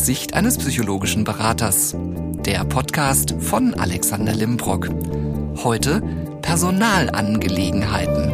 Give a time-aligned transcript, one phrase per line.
[0.00, 1.94] der Sicht eines psychologischen Beraters.
[2.46, 4.88] Der Podcast von Alexander Limbrock.
[5.62, 6.00] Heute
[6.40, 8.32] Personalangelegenheiten.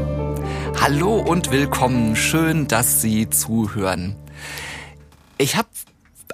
[0.81, 2.15] Hallo und willkommen.
[2.15, 4.15] Schön, dass Sie zuhören.
[5.39, 5.67] Ich habe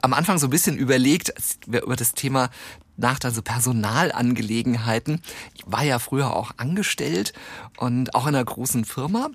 [0.02, 1.32] am Anfang so ein bisschen überlegt,
[1.66, 2.50] über das Thema
[2.98, 5.22] nach so Personalangelegenheiten.
[5.54, 7.32] Ich war ja früher auch angestellt
[7.78, 9.30] und auch in einer großen Firma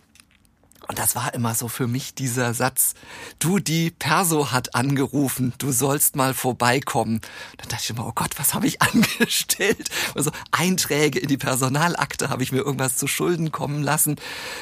[0.87, 2.93] und das war immer so für mich dieser Satz,
[3.39, 7.19] du, die Perso hat angerufen, du sollst mal vorbeikommen.
[7.57, 9.89] Dann dachte ich immer, oh Gott, was habe ich angestellt?
[10.15, 14.15] Also Einträge in die Personalakte, habe ich mir irgendwas zu Schulden kommen lassen?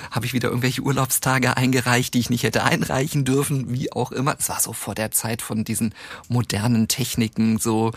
[0.09, 3.71] Habe ich wieder irgendwelche Urlaubstage eingereicht, die ich nicht hätte einreichen dürfen?
[3.71, 4.35] Wie auch immer.
[4.39, 5.93] Es war so vor der Zeit von diesen
[6.27, 7.91] modernen Techniken, so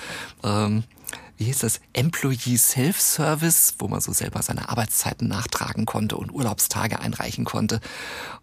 [0.45, 0.85] ähm,
[1.39, 6.99] wie hieß das, Employee Self-Service, wo man so selber seine Arbeitszeiten nachtragen konnte und Urlaubstage
[6.99, 7.81] einreichen konnte.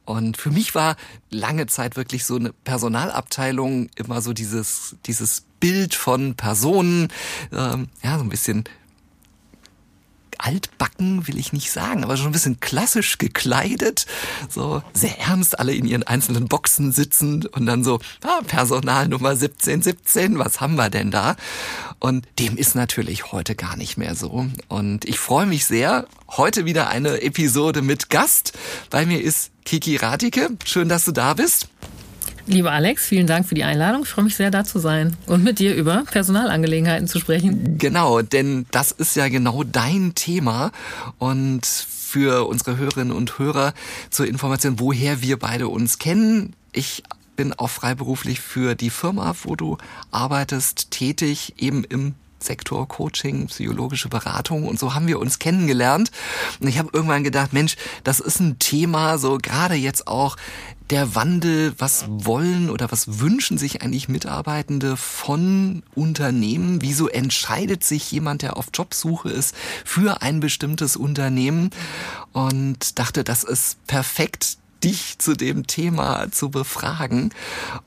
[0.05, 0.95] Und für mich war
[1.29, 7.09] lange Zeit wirklich so eine Personalabteilung immer so dieses, dieses Bild von Personen,
[7.51, 8.63] ähm, ja, so ein bisschen
[10.39, 14.05] altbacken will ich nicht sagen, aber schon ein bisschen klassisch gekleidet,
[14.49, 19.29] so sehr ernst, alle in ihren einzelnen Boxen sitzen und dann so, ah, Personal Nummer
[19.29, 21.35] 1717, was haben wir denn da?
[21.99, 24.47] Und dem ist natürlich heute gar nicht mehr so.
[24.67, 28.53] Und ich freue mich sehr, heute wieder eine Episode mit Gast.
[28.89, 30.49] Bei mir ist Kiki Radike.
[30.63, 31.67] Schön, dass du da bist.
[32.47, 34.03] Lieber Alex, vielen Dank für die Einladung.
[34.03, 37.77] Ich freue mich sehr, da zu sein und mit dir über Personalangelegenheiten zu sprechen.
[37.79, 40.71] Genau, denn das ist ja genau dein Thema
[41.17, 43.73] und für unsere Hörerinnen und Hörer
[44.11, 46.53] zur Information, woher wir beide uns kennen.
[46.71, 47.03] Ich
[47.35, 49.77] bin auch freiberuflich für die Firma, wo du
[50.11, 56.11] arbeitest, tätig, eben im Sektor Coaching, psychologische Beratung und so haben wir uns kennengelernt.
[56.59, 60.37] Und ich habe irgendwann gedacht, Mensch, das ist ein Thema, so gerade jetzt auch
[60.89, 66.81] der Wandel, was wollen oder was wünschen sich eigentlich Mitarbeitende von Unternehmen?
[66.81, 71.71] Wieso entscheidet sich jemand, der auf Jobsuche ist, für ein bestimmtes Unternehmen?
[72.33, 77.33] Und dachte, das ist perfekt dich zu dem Thema zu befragen.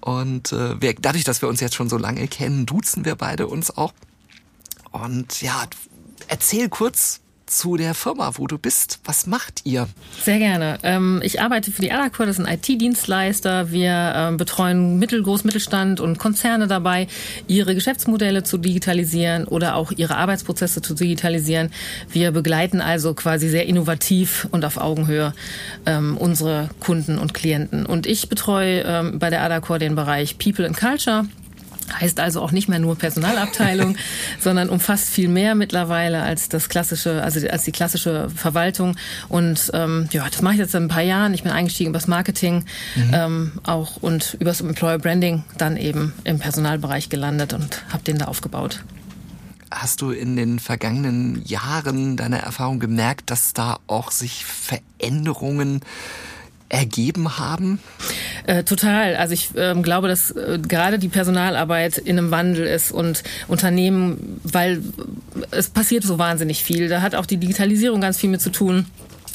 [0.00, 3.46] Und äh, wir, dadurch, dass wir uns jetzt schon so lange kennen, duzen wir beide
[3.46, 3.92] uns auch.
[4.90, 5.64] Und ja,
[6.26, 7.20] erzähl kurz,
[7.50, 9.00] zu der Firma, wo du bist.
[9.04, 9.88] Was macht ihr?
[10.22, 10.78] Sehr gerne.
[10.82, 13.70] Ähm, ich arbeite für die Alacor, das ist ein IT-Dienstleister.
[13.70, 17.08] Wir ähm, betreuen Mittelgroß, Mittelstand und Konzerne dabei,
[17.46, 21.70] ihre Geschäftsmodelle zu digitalisieren oder auch ihre Arbeitsprozesse zu digitalisieren.
[22.10, 25.32] Wir begleiten also quasi sehr innovativ und auf Augenhöhe
[25.86, 27.86] ähm, unsere Kunden und Klienten.
[27.86, 28.78] Und ich betreue
[29.14, 31.24] bei der Adacor den Bereich People and Culture.
[32.00, 33.96] Heißt also auch nicht mehr nur Personalabteilung,
[34.40, 38.96] sondern umfasst viel mehr mittlerweile als das klassische, also als die klassische Verwaltung.
[39.28, 41.34] Und ähm, ja, das mache ich jetzt seit ein paar Jahren.
[41.34, 43.10] Ich bin eingestiegen übers Marketing mhm.
[43.12, 48.26] ähm, auch und übers Employer Branding dann eben im Personalbereich gelandet und habe den da
[48.26, 48.82] aufgebaut.
[49.70, 55.80] Hast du in den vergangenen Jahren deiner Erfahrung gemerkt, dass da auch sich Veränderungen
[56.70, 57.78] ergeben haben?
[58.48, 59.14] Äh, total.
[59.16, 64.40] Also ich ähm, glaube, dass äh, gerade die Personalarbeit in einem Wandel ist und Unternehmen,
[64.42, 64.80] weil
[65.50, 66.88] es passiert so wahnsinnig viel.
[66.88, 68.86] Da hat auch die Digitalisierung ganz viel mit zu tun.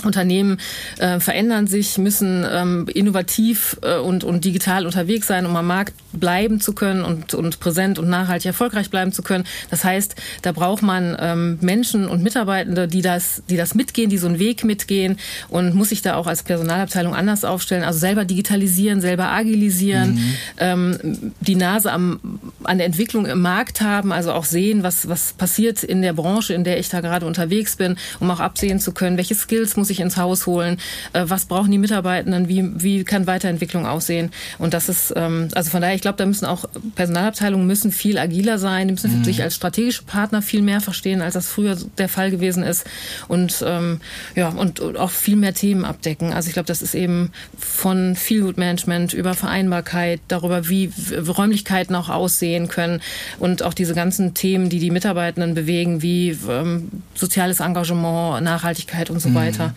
[0.04, 0.60] Unternehmen
[0.98, 5.94] äh, verändern sich, müssen ähm, innovativ äh, und, und digital unterwegs sein, um am Markt
[6.14, 9.46] bleiben zu können und, und präsent und nachhaltig erfolgreich bleiben zu können.
[9.70, 14.18] Das heißt, da braucht man ähm, Menschen und Mitarbeitende, die das, die das mitgehen, die
[14.18, 15.18] so einen Weg mitgehen
[15.50, 17.84] und muss sich da auch als Personalabteilung anders aufstellen.
[17.84, 20.36] Also selber digitalisieren, selber agilisieren, mhm.
[20.58, 22.20] ähm, die Nase am,
[22.64, 26.54] an der Entwicklung im Markt haben, also auch sehen, was, was passiert in der Branche,
[26.54, 29.90] in der ich da gerade unterwegs bin, um auch absehen zu können, welche Skills muss
[29.90, 30.78] ich ins Haus holen,
[31.14, 34.32] äh, was brauchen die Mitarbeitenden, wie, wie kann Weiterentwicklung aussehen.
[34.60, 36.66] Und das ist, ähm, also von daher, ich glaube, da müssen auch
[36.96, 39.24] Personalabteilungen müssen viel agiler sein, die müssen mhm.
[39.24, 42.86] sich als strategische Partner viel mehr verstehen, als das früher der Fall gewesen ist.
[43.28, 44.00] Und ähm,
[44.36, 46.32] ja, und, und auch viel mehr Themen abdecken.
[46.32, 52.10] Also ich glaube, das ist eben von Feelgood Management über Vereinbarkeit, darüber, wie Räumlichkeiten auch
[52.10, 53.02] aussehen können
[53.40, 59.20] und auch diese ganzen Themen, die die Mitarbeitenden bewegen, wie ähm, soziales Engagement, Nachhaltigkeit und
[59.22, 59.36] so mhm.
[59.36, 59.74] weiter.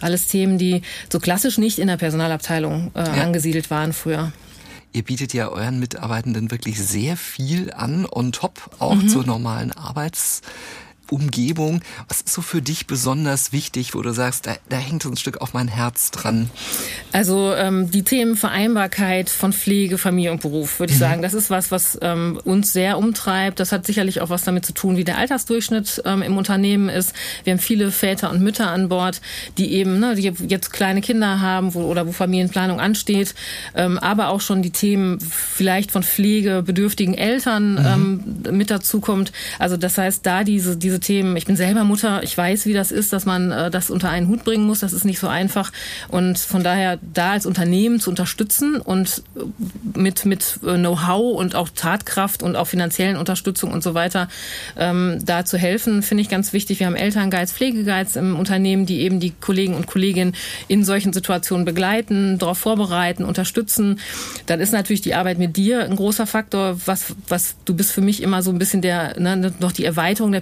[0.00, 3.24] Alles Themen, die so klassisch nicht in der Personalabteilung äh, ja.
[3.24, 4.32] angesiedelt waren früher.
[4.92, 9.08] Ihr bietet ja euren Mitarbeitenden wirklich sehr viel an, on top auch mhm.
[9.08, 10.42] zur normalen Arbeits
[11.12, 11.80] Umgebung.
[12.08, 15.16] Was ist so für dich besonders wichtig, wo du sagst, da, da hängt so ein
[15.16, 16.50] Stück auf mein Herz dran?
[17.12, 21.04] Also ähm, die Themen Vereinbarkeit von Pflege, Familie und Beruf, würde ich mhm.
[21.04, 23.60] sagen, das ist was, was ähm, uns sehr umtreibt.
[23.60, 27.12] Das hat sicherlich auch was damit zu tun, wie der Altersdurchschnitt ähm, im Unternehmen ist.
[27.44, 29.20] Wir haben viele Väter und Mütter an Bord,
[29.58, 33.34] die eben, ne, die jetzt kleine Kinder haben wo, oder wo Familienplanung ansteht,
[33.74, 38.44] ähm, aber auch schon die Themen vielleicht von pflegebedürftigen Eltern mhm.
[38.48, 39.32] ähm, mit dazu kommt.
[39.58, 41.36] Also das heißt, da diese diese Themen.
[41.36, 44.28] Ich bin selber Mutter, ich weiß, wie das ist, dass man äh, das unter einen
[44.28, 44.80] Hut bringen muss.
[44.80, 45.72] Das ist nicht so einfach
[46.08, 49.22] und von daher da als Unternehmen zu unterstützen und
[49.94, 54.28] mit mit äh, Know-how und auch Tatkraft und auch finanziellen Unterstützung und so weiter
[54.76, 56.80] ähm, da zu helfen, finde ich ganz wichtig.
[56.80, 60.34] Wir haben Elternguides, Pflegeguides im Unternehmen, die eben die Kollegen und Kolleginnen
[60.68, 64.00] in solchen Situationen begleiten, darauf vorbereiten, unterstützen.
[64.46, 66.78] Dann ist natürlich die Arbeit mit dir ein großer Faktor.
[66.86, 70.32] Was, was du bist für mich immer so ein bisschen der ne, noch die Erweiterung
[70.32, 70.40] der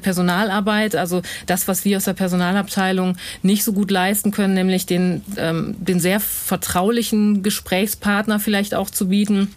[0.49, 5.23] Personalarbeit, also das, was wir aus der Personalabteilung nicht so gut leisten können, nämlich den,
[5.37, 9.55] ähm, den sehr vertraulichen Gesprächspartner vielleicht auch zu bieten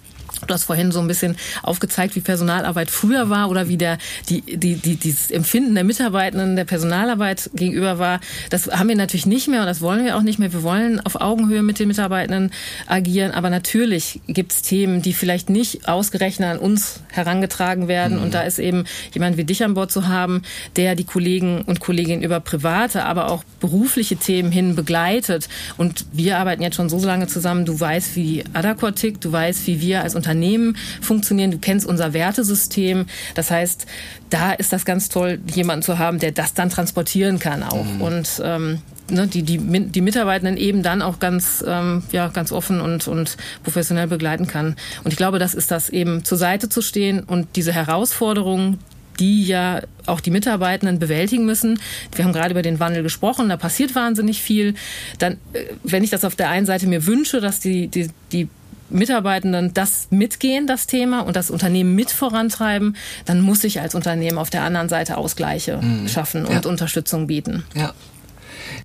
[0.48, 3.98] Du hast vorhin so ein bisschen aufgezeigt, wie Personalarbeit früher war oder wie der,
[4.30, 8.20] die, die, die, dieses Empfinden der Mitarbeitenden der Personalarbeit gegenüber war.
[8.50, 10.54] Das haben wir natürlich nicht mehr und das wollen wir auch nicht mehr.
[10.54, 12.52] Wir wollen auf Augenhöhe mit den Mitarbeitenden
[12.88, 13.32] agieren.
[13.32, 18.18] Aber natürlich gibt es Themen, die vielleicht nicht ausgerechnet an uns herangetragen werden.
[18.18, 18.24] Mhm.
[18.24, 20.42] Und da ist eben jemand wie dich an Bord zu haben,
[20.76, 25.50] der die Kollegen und Kolleginnen über private, aber auch berufliche Themen hin begleitet.
[25.78, 27.66] Und wir arbeiten jetzt schon so lange zusammen.
[27.66, 29.24] Du weißt, wie Adacor tickt.
[29.26, 31.52] Du weißt, wie wir als Unternehmen funktionieren.
[31.52, 33.08] Du kennst unser Wertesystem.
[33.34, 33.88] Das heißt,
[34.30, 37.86] da ist das ganz toll, jemanden zu haben, der das dann transportieren kann auch.
[37.86, 38.02] Mhm.
[38.02, 42.82] Und ähm, ne, die, die, die Mitarbeitenden eben dann auch ganz, ähm, ja, ganz offen
[42.82, 44.76] und, und professionell begleiten kann.
[45.04, 48.80] Und ich glaube, das ist das eben zur Seite zu stehen und diese Herausforderungen,
[49.20, 51.80] die ja auch die Mitarbeitenden bewältigen müssen.
[52.16, 54.74] Wir haben gerade über den Wandel gesprochen, da passiert wahnsinnig viel.
[55.20, 58.48] Dann, äh, wenn ich das auf der einen Seite mir wünsche, dass die, die, die
[58.92, 62.96] Mitarbeitenden das mitgehen, das Thema, und das Unternehmen mit vorantreiben,
[63.26, 66.08] dann muss ich als Unternehmen auf der anderen Seite Ausgleiche mhm.
[66.08, 66.70] schaffen und ja.
[66.70, 67.64] Unterstützung bieten.
[67.76, 67.94] Ja.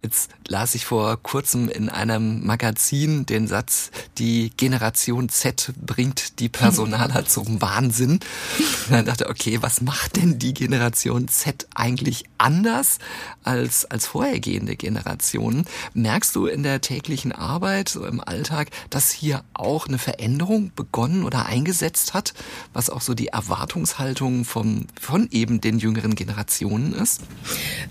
[0.03, 6.49] Jetzt las ich vor kurzem in einem Magazin den Satz, die Generation Z bringt die
[6.49, 8.13] Personaler zum Wahnsinn.
[8.13, 12.99] Und dann dachte okay, was macht denn die Generation Z eigentlich anders
[13.43, 15.65] als, als vorhergehende Generationen?
[15.95, 21.25] Merkst du in der täglichen Arbeit, so im Alltag, dass hier auch eine Veränderung begonnen
[21.25, 22.35] oder eingesetzt hat,
[22.73, 27.23] was auch so die Erwartungshaltung von, von eben den jüngeren Generationen ist?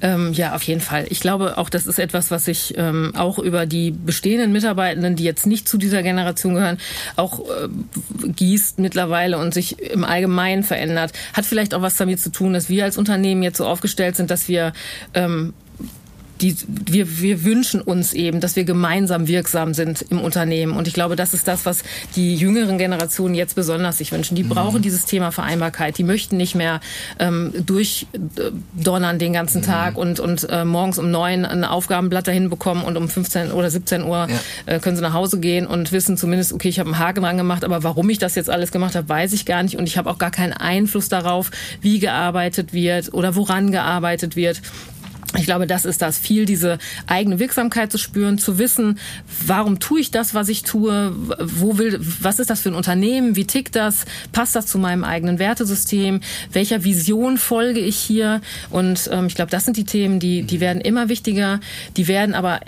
[0.02, 1.08] Ähm, ja, auf jeden Fall.
[1.10, 5.24] Ich glaube auch, das ist etwas, was sich ähm, auch über die bestehenden Mitarbeitenden, die
[5.24, 6.78] jetzt nicht zu dieser Generation gehören,
[7.16, 7.68] auch äh,
[8.28, 11.12] gießt mittlerweile und sich im Allgemeinen verändert.
[11.34, 14.32] Hat vielleicht auch was damit zu tun, dass wir als Unternehmen jetzt so aufgestellt sind,
[14.32, 14.74] dass wir
[15.14, 15.54] ähm,
[16.42, 20.74] die, wir, wir wünschen uns eben, dass wir gemeinsam wirksam sind im Unternehmen.
[20.74, 21.84] Und ich glaube, das ist das, was
[22.16, 24.36] die jüngeren Generationen jetzt besonders sich wünschen.
[24.36, 24.50] Die mhm.
[24.50, 25.98] brauchen dieses Thema Vereinbarkeit.
[25.98, 26.82] Die möchten nicht mehr
[27.20, 29.66] ähm, durchdonnern den ganzen mhm.
[29.66, 33.70] Tag und, und äh, morgens um neun ein Aufgabenblatt dahin bekommen und um 15 oder
[33.70, 34.40] 17 Uhr ja.
[34.66, 37.38] äh, können sie nach Hause gehen und wissen zumindest, okay, ich habe einen Haken dran
[37.38, 39.78] gemacht, aber warum ich das jetzt alles gemacht habe, weiß ich gar nicht.
[39.78, 44.62] Und ich habe auch gar keinen Einfluss darauf, wie gearbeitet wird oder woran gearbeitet wird.
[45.38, 46.78] Ich glaube, das ist das viel, diese
[47.08, 49.00] eigene Wirksamkeit zu spüren, zu wissen,
[49.46, 53.36] warum tue ich das, was ich tue, wo will, was ist das für ein Unternehmen,
[53.36, 56.22] wie tickt das, passt das zu meinem eigenen Wertesystem,
[56.54, 58.42] welcher Vision folge ich hier?
[58.70, 61.60] Und ähm, ich glaube, das sind die Themen, die, die werden immer wichtiger,
[61.98, 62.62] die werden aber,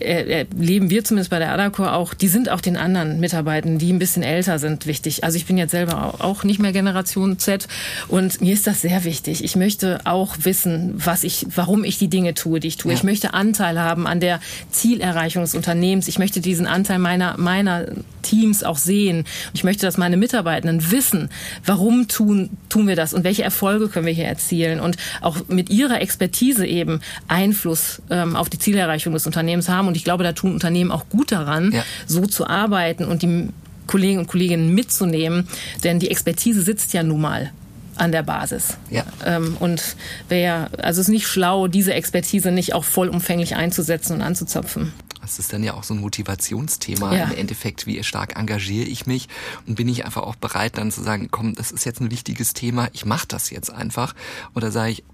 [0.00, 3.98] erleben wir zumindest bei der Adacor auch, die sind auch den anderen Mitarbeitern, die ein
[3.98, 5.22] bisschen älter sind, wichtig.
[5.22, 7.68] Also ich bin jetzt selber auch nicht mehr Generation Z
[8.08, 9.44] und mir ist das sehr wichtig.
[9.44, 12.92] Ich möchte auch wissen, was ich, warum ich die Dinge tue, die ich tue.
[12.92, 12.98] Ja.
[12.98, 16.08] Ich möchte Anteil haben an der Zielerreichung des Unternehmens.
[16.08, 17.86] Ich möchte diesen Anteil meiner, meiner
[18.22, 19.24] Teams auch sehen.
[19.52, 21.30] Ich möchte, dass meine Mitarbeitenden wissen,
[21.64, 25.70] warum tun, tun wir das und welche Erfolge können wir hier erzielen und auch mit
[25.70, 29.88] ihrer Expertise eben Einfluss ähm, auf die Zielerreichung des Unternehmens haben.
[29.88, 31.84] Und ich glaube, da tun Unternehmen auch gut daran, ja.
[32.06, 33.48] so zu arbeiten und die
[33.86, 35.48] Kollegen und Kolleginnen mitzunehmen,
[35.82, 37.50] denn die Expertise sitzt ja nun mal
[37.96, 38.76] an der Basis.
[38.90, 39.04] Ja.
[39.24, 39.96] Ähm, und
[40.28, 44.92] wäre, also es ist nicht schlau, diese Expertise nicht auch vollumfänglich einzusetzen und anzuzapfen.
[45.20, 47.24] Das ist dann ja auch so ein Motivationsthema ja.
[47.24, 49.28] im Endeffekt, wie stark engagiere ich mich
[49.66, 52.54] und bin ich einfach auch bereit dann zu sagen, komm, das ist jetzt ein wichtiges
[52.54, 54.14] Thema, ich mache das jetzt einfach
[54.54, 55.04] oder sage ich,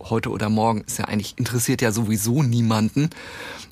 [0.00, 3.10] heute oder morgen ist ja eigentlich interessiert ja sowieso niemanden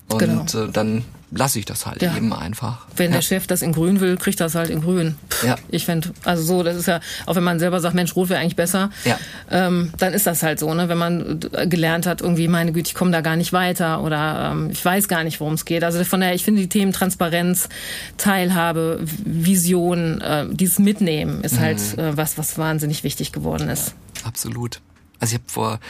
[0.08, 0.44] und genau.
[0.44, 2.16] äh, dann lasse ich das halt ja.
[2.16, 2.86] eben einfach.
[2.96, 3.18] Wenn ja.
[3.18, 5.16] der Chef das in grün will, kriegt das halt in grün.
[5.30, 5.56] Pff, ja.
[5.68, 8.40] Ich finde, also so, das ist ja, auch wenn man selber sagt, Mensch, rot wäre
[8.40, 9.18] eigentlich besser, ja.
[9.50, 10.88] ähm, dann ist das halt so, ne?
[10.88, 14.70] Wenn man gelernt hat, irgendwie, meine Güte, ich komme da gar nicht weiter oder ähm,
[14.70, 15.84] ich weiß gar nicht, worum es geht.
[15.84, 17.68] Also von daher, ich finde die Themen Transparenz,
[18.16, 22.02] Teilhabe, Vision, äh, dieses Mitnehmen ist halt, mhm.
[22.02, 23.94] halt äh, was, was wahnsinnig wichtig geworden ist.
[24.24, 24.80] Absolut.
[25.20, 25.80] Also ich habe vor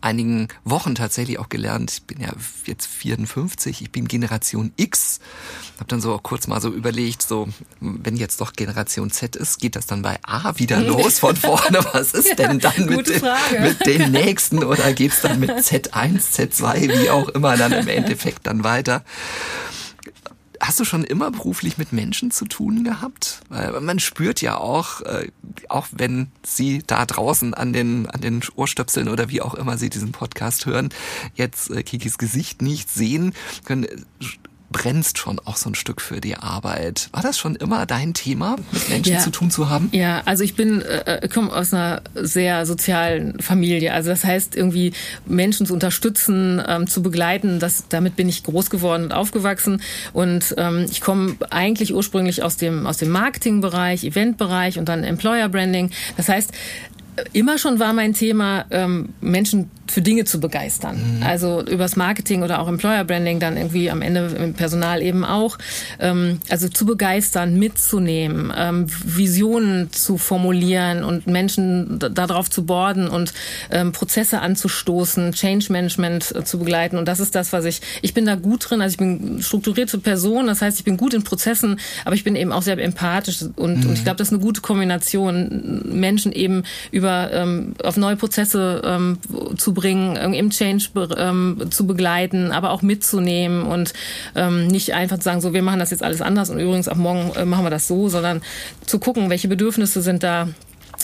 [0.00, 2.32] einigen Wochen tatsächlich auch gelernt, ich bin ja
[2.64, 5.20] jetzt 54, ich bin Generation X.
[5.76, 7.48] Habe dann so auch kurz mal so überlegt, so
[7.80, 11.84] wenn jetzt doch Generation Z ist, geht das dann bei A wieder los von vorne?
[11.92, 13.22] Was ist denn dann mit, den,
[13.60, 18.46] mit den nächsten oder geht's dann mit Z1, Z2, wie auch immer dann im Endeffekt
[18.46, 19.04] dann weiter?
[20.60, 23.40] Hast du schon immer beruflich mit Menschen zu tun gehabt?
[23.48, 25.30] Weil man spürt ja auch, äh,
[25.68, 29.90] auch wenn Sie da draußen an den, an den Ohrstöpseln oder wie auch immer Sie
[29.90, 30.88] diesen Podcast hören,
[31.34, 33.34] jetzt äh, Kikis Gesicht nicht sehen
[33.64, 33.86] können,
[34.70, 37.08] brennst schon auch so ein Stück für die Arbeit.
[37.12, 39.18] War das schon immer dein Thema, mit Menschen ja.
[39.20, 39.88] zu tun zu haben?
[39.92, 43.94] Ja, also ich bin äh, äh, komme aus einer sehr sozialen Familie.
[43.94, 44.92] Also das heißt irgendwie
[45.24, 47.60] Menschen zu unterstützen, ähm, zu begleiten.
[47.60, 49.82] Das damit bin ich groß geworden und aufgewachsen.
[50.12, 55.48] Und ähm, ich komme eigentlich ursprünglich aus dem aus dem Marketingbereich, Eventbereich und dann Employer
[55.48, 55.90] Branding.
[56.16, 56.52] Das heißt
[57.32, 61.18] immer schon war mein Thema, ähm, Menschen für Dinge zu begeistern.
[61.18, 61.22] Mhm.
[61.22, 65.58] Also übers Marketing oder auch Employer Branding dann irgendwie am Ende im Personal eben auch.
[65.98, 73.32] Ähm, also zu begeistern, mitzunehmen, ähm, Visionen zu formulieren und Menschen darauf zu borden und
[73.70, 76.98] ähm, Prozesse anzustoßen, Change Management äh, zu begleiten.
[76.98, 78.80] Und das ist das, was ich, ich bin da gut drin.
[78.80, 80.46] Also ich bin strukturierte Person.
[80.46, 83.84] Das heißt, ich bin gut in Prozessen, aber ich bin eben auch sehr empathisch und,
[83.84, 83.90] mhm.
[83.90, 88.16] und ich glaube, das ist eine gute Kombination, Menschen eben über über ähm, auf neue
[88.16, 89.18] Prozesse ähm,
[89.56, 93.94] zu bringen, im Change ähm, zu begleiten, aber auch mitzunehmen und
[94.34, 96.96] ähm, nicht einfach zu sagen, so wir machen das jetzt alles anders und übrigens auch
[96.96, 98.42] morgen äh, machen wir das so, sondern
[98.84, 100.48] zu gucken, welche Bedürfnisse sind da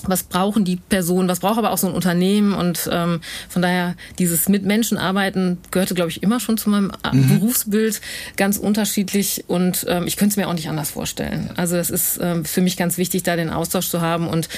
[0.06, 2.54] was brauchen die Personen, was braucht aber auch so ein Unternehmen?
[2.54, 6.92] Und ähm, von daher dieses mit Menschen arbeiten gehörte, glaube ich, immer schon zu meinem
[7.02, 7.40] äh, mhm.
[7.40, 8.00] Berufsbild
[8.36, 9.44] ganz unterschiedlich.
[9.46, 11.50] Und ähm, ich könnte es mir auch nicht anders vorstellen.
[11.56, 14.28] Also es ist ähm, für mich ganz wichtig, da den Austausch zu haben.
[14.28, 14.48] Und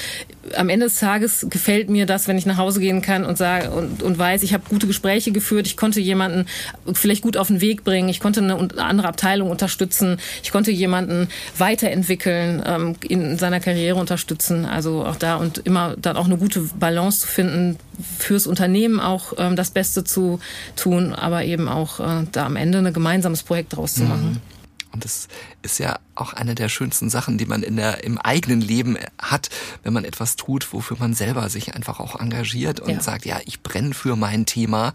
[0.57, 3.71] am Ende des Tages gefällt mir das, wenn ich nach Hause gehen kann und sage
[3.71, 6.47] und, und weiß, ich habe gute Gespräche geführt, ich konnte jemanden
[6.93, 11.29] vielleicht gut auf den Weg bringen, ich konnte eine andere Abteilung unterstützen, ich konnte jemanden
[11.59, 14.65] weiterentwickeln, ähm, in seiner Karriere unterstützen.
[14.65, 17.79] Also auch da und immer dann auch eine gute Balance zu finden,
[18.19, 20.41] fürs Unternehmen auch ähm, das Beste zu
[20.77, 24.33] tun, aber eben auch äh, da am Ende ein gemeinsames Projekt draus zu machen.
[24.33, 24.57] Mhm.
[24.97, 25.29] Und das
[25.61, 29.51] ist ja auch eine der schönsten Sachen, die man in der, im eigenen Leben hat,
[29.83, 33.01] wenn man etwas tut, wofür man selber sich einfach auch engagiert und ja.
[33.03, 34.95] sagt, ja, ich brenne für mein Thema.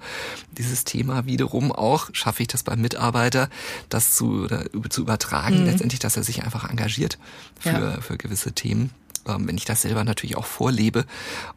[0.57, 3.47] Dieses Thema wiederum auch, schaffe ich das beim Mitarbeiter,
[3.89, 4.47] das zu,
[4.89, 5.65] zu übertragen, mhm.
[5.65, 7.19] letztendlich, dass er sich einfach engagiert
[7.59, 8.01] für, ja.
[8.01, 8.89] für gewisse Themen
[9.27, 11.05] ähm, wenn ich das selber natürlich auch vorlebe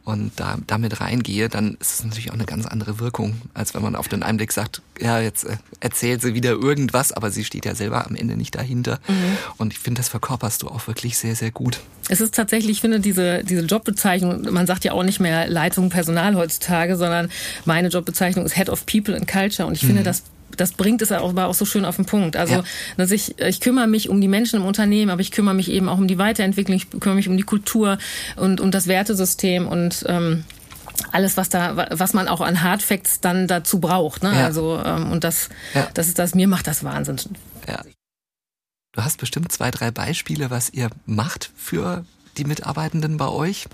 [0.05, 3.83] und da damit reingehe, dann ist es natürlich auch eine ganz andere Wirkung, als wenn
[3.83, 7.65] man auf den Einblick sagt, ja, jetzt äh, erzählt sie wieder irgendwas, aber sie steht
[7.65, 9.01] ja selber am Ende nicht dahinter.
[9.09, 9.37] Mhm.
[9.57, 11.81] Und ich finde, das verkörperst du auch wirklich sehr, sehr gut.
[12.09, 15.89] Es ist tatsächlich, ich finde, diese, diese Jobbezeichnung, man sagt ja auch nicht mehr Leitung
[15.89, 17.31] Personal heutzutage, sondern
[17.65, 19.67] meine Jobbezeichnung ist Head of People and Culture.
[19.67, 20.05] Und ich finde, mhm.
[20.05, 20.25] das
[20.57, 22.37] das bringt es aber auch so schön auf den Punkt.
[22.37, 22.65] Also, ja.
[22.97, 25.89] dass ich, ich kümmere mich um die Menschen im Unternehmen, aber ich kümmere mich eben
[25.89, 27.99] auch um die Weiterentwicklung, ich kümmere mich um die Kultur
[28.37, 30.45] und um das Wertesystem und ähm,
[31.13, 34.23] alles, was da, was man auch an Hard Facts dann dazu braucht.
[34.23, 34.33] Ne?
[34.33, 34.45] Ja.
[34.45, 35.89] Also ähm, und das, ja.
[35.95, 36.35] das ist das.
[36.35, 37.17] Mir macht das Wahnsinn.
[37.69, 37.83] Ja.
[38.93, 42.05] Du hast bestimmt zwei, drei Beispiele, was ihr macht für
[42.37, 43.67] die Mitarbeitenden bei euch?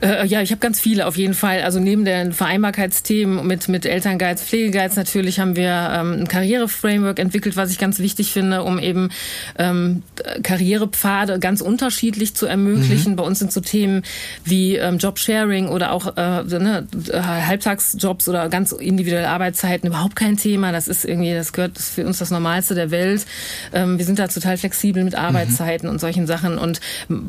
[0.00, 1.62] Äh, ja, ich habe ganz viele auf jeden Fall.
[1.62, 7.56] Also neben den Vereinbarkeitsthemen mit, mit Elternguides, Pflegeguides natürlich haben wir ähm, ein Karriereframework entwickelt,
[7.56, 9.10] was ich ganz wichtig finde, um eben
[9.58, 10.02] ähm,
[10.42, 13.12] Karrierepfade ganz unterschiedlich zu ermöglichen.
[13.12, 13.16] Mhm.
[13.16, 14.02] Bei uns sind so Themen
[14.44, 20.72] wie ähm, Jobsharing oder auch äh, ne, Halbtagsjobs oder ganz individuelle Arbeitszeiten überhaupt kein Thema.
[20.72, 23.26] Das ist irgendwie, das gehört das für uns das Normalste der Welt.
[23.72, 25.20] Ähm, wir sind da total flexibel mit mhm.
[25.20, 25.94] Arbeitszeiten mhm.
[25.94, 26.58] und solchen Sachen.
[26.58, 26.80] Und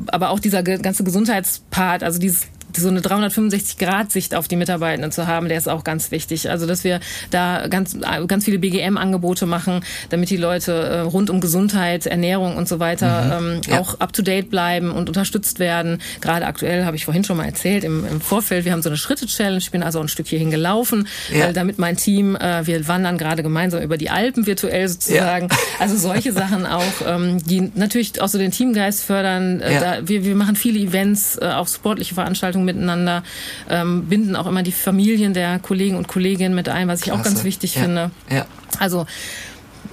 [0.08, 5.48] aber auch dieser ganze Gesundheitspart, also dieses so eine 365-Grad-Sicht auf die Mitarbeitenden zu haben,
[5.48, 6.50] der ist auch ganz wichtig.
[6.50, 7.00] Also, dass wir
[7.32, 12.68] da ganz, ganz viele BGM-Angebote machen, damit die Leute äh, rund um Gesundheit, Ernährung und
[12.68, 13.48] so weiter mhm.
[13.48, 13.80] ähm, ja.
[13.80, 16.00] auch up-to-date bleiben und unterstützt werden.
[16.22, 18.98] Gerade aktuell habe ich vorhin schon mal erzählt, im, im Vorfeld, wir haben so eine
[18.98, 19.58] Schritte-Challenge.
[19.58, 21.48] Ich bin also ein Stück hierhin gelaufen, ja.
[21.48, 25.48] äh, damit mein Team, äh, wir wandern gerade gemeinsam über die Alpen virtuell sozusagen.
[25.50, 25.58] Ja.
[25.80, 29.60] Also solche Sachen auch, ähm, die natürlich auch so den Teamgeist fördern.
[29.60, 33.24] Äh, da, wir, wir machen viele Events, äh, auch sportliche Veranstaltungen Vernetzung miteinander,
[33.70, 37.20] ähm, binden auch immer die Familien der Kollegen und Kolleginnen mit ein, was ich Klasse.
[37.20, 37.82] auch ganz wichtig ja.
[37.82, 38.12] finde.
[38.30, 38.46] Ja.
[38.80, 39.06] Also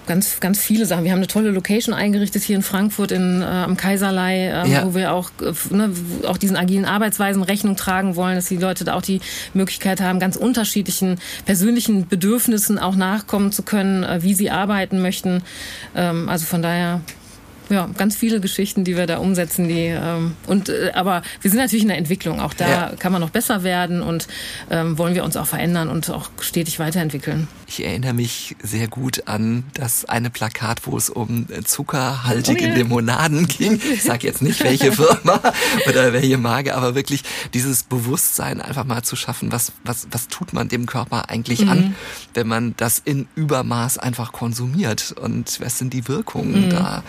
[0.06, 1.04] ganz, ganz viele Sachen.
[1.04, 4.84] Wir haben eine tolle Location eingerichtet hier in Frankfurt in, äh, am Kaiserlei, äh, ja.
[4.84, 5.92] wo wir auch, äh, ne,
[6.26, 9.20] auch diesen agilen Arbeitsweisen Rechnung tragen wollen, dass die Leute da auch die
[9.54, 15.42] Möglichkeit haben, ganz unterschiedlichen persönlichen Bedürfnissen auch nachkommen zu können, äh, wie sie arbeiten möchten.
[15.94, 17.02] Ähm, also von daher
[17.70, 19.68] ja, ganz viele Geschichten, die wir da umsetzen.
[19.68, 22.40] Die, ähm, und, äh, aber wir sind natürlich in der Entwicklung.
[22.40, 22.92] Auch da ja.
[22.98, 24.26] kann man noch besser werden und
[24.70, 27.48] ähm, wollen wir uns auch verändern und auch stetig weiterentwickeln.
[27.66, 32.76] Ich erinnere mich sehr gut an das eine Plakat, wo es um zuckerhaltige oh, yeah.
[32.76, 33.80] Limonaden ging.
[33.92, 35.40] Ich sage jetzt nicht, welche Firma
[35.88, 37.22] oder welche Marke, aber wirklich
[37.54, 41.70] dieses Bewusstsein einfach mal zu schaffen, was, was, was tut man dem Körper eigentlich mhm.
[41.70, 41.96] an,
[42.34, 46.70] wenn man das in Übermaß einfach konsumiert und was sind die Wirkungen mhm.
[46.70, 47.02] da?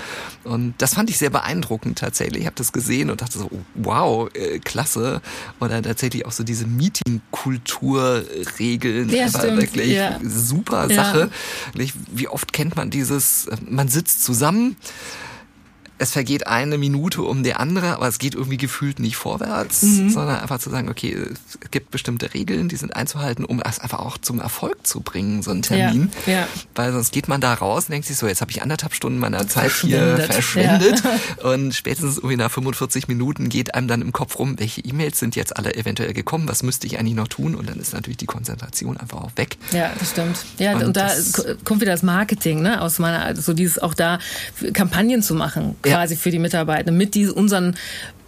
[0.43, 2.41] Und das fand ich sehr beeindruckend tatsächlich.
[2.41, 5.21] Ich habe das gesehen und dachte so, wow, äh, klasse.
[5.59, 9.09] Oder tatsächlich auch so diese Meeting-Kultur-Regeln.
[9.09, 10.19] Ja, aber wirklich ja.
[10.23, 11.29] super Sache.
[11.75, 11.85] Ja.
[12.11, 14.77] Wie oft kennt man dieses, man sitzt zusammen,
[16.01, 20.09] es vergeht eine Minute um die andere, aber es geht irgendwie gefühlt nicht vorwärts, mhm.
[20.09, 23.99] sondern einfach zu sagen, okay, es gibt bestimmte Regeln, die sind einzuhalten, um es einfach
[23.99, 26.09] auch zum Erfolg zu bringen, so ein Termin.
[26.25, 26.47] Ja, ja.
[26.73, 29.19] Weil sonst geht man da raus und denkt sich so, jetzt habe ich anderthalb Stunden
[29.19, 31.43] meiner Zeit hier verschwendet ja.
[31.51, 35.35] und spätestens irgendwie nach 45 Minuten geht einem dann im Kopf rum, welche E-Mails sind
[35.35, 38.25] jetzt alle eventuell gekommen, was müsste ich eigentlich noch tun und dann ist natürlich die
[38.25, 39.57] Konzentration einfach auch weg.
[39.71, 40.37] Ja, das stimmt.
[40.57, 41.11] Ja, und, und da
[41.63, 44.17] kommt wieder das Marketing, ne, aus meiner, so also dieses auch da
[44.73, 47.75] Kampagnen zu machen quasi für die Mitarbeiter mit diesen, unseren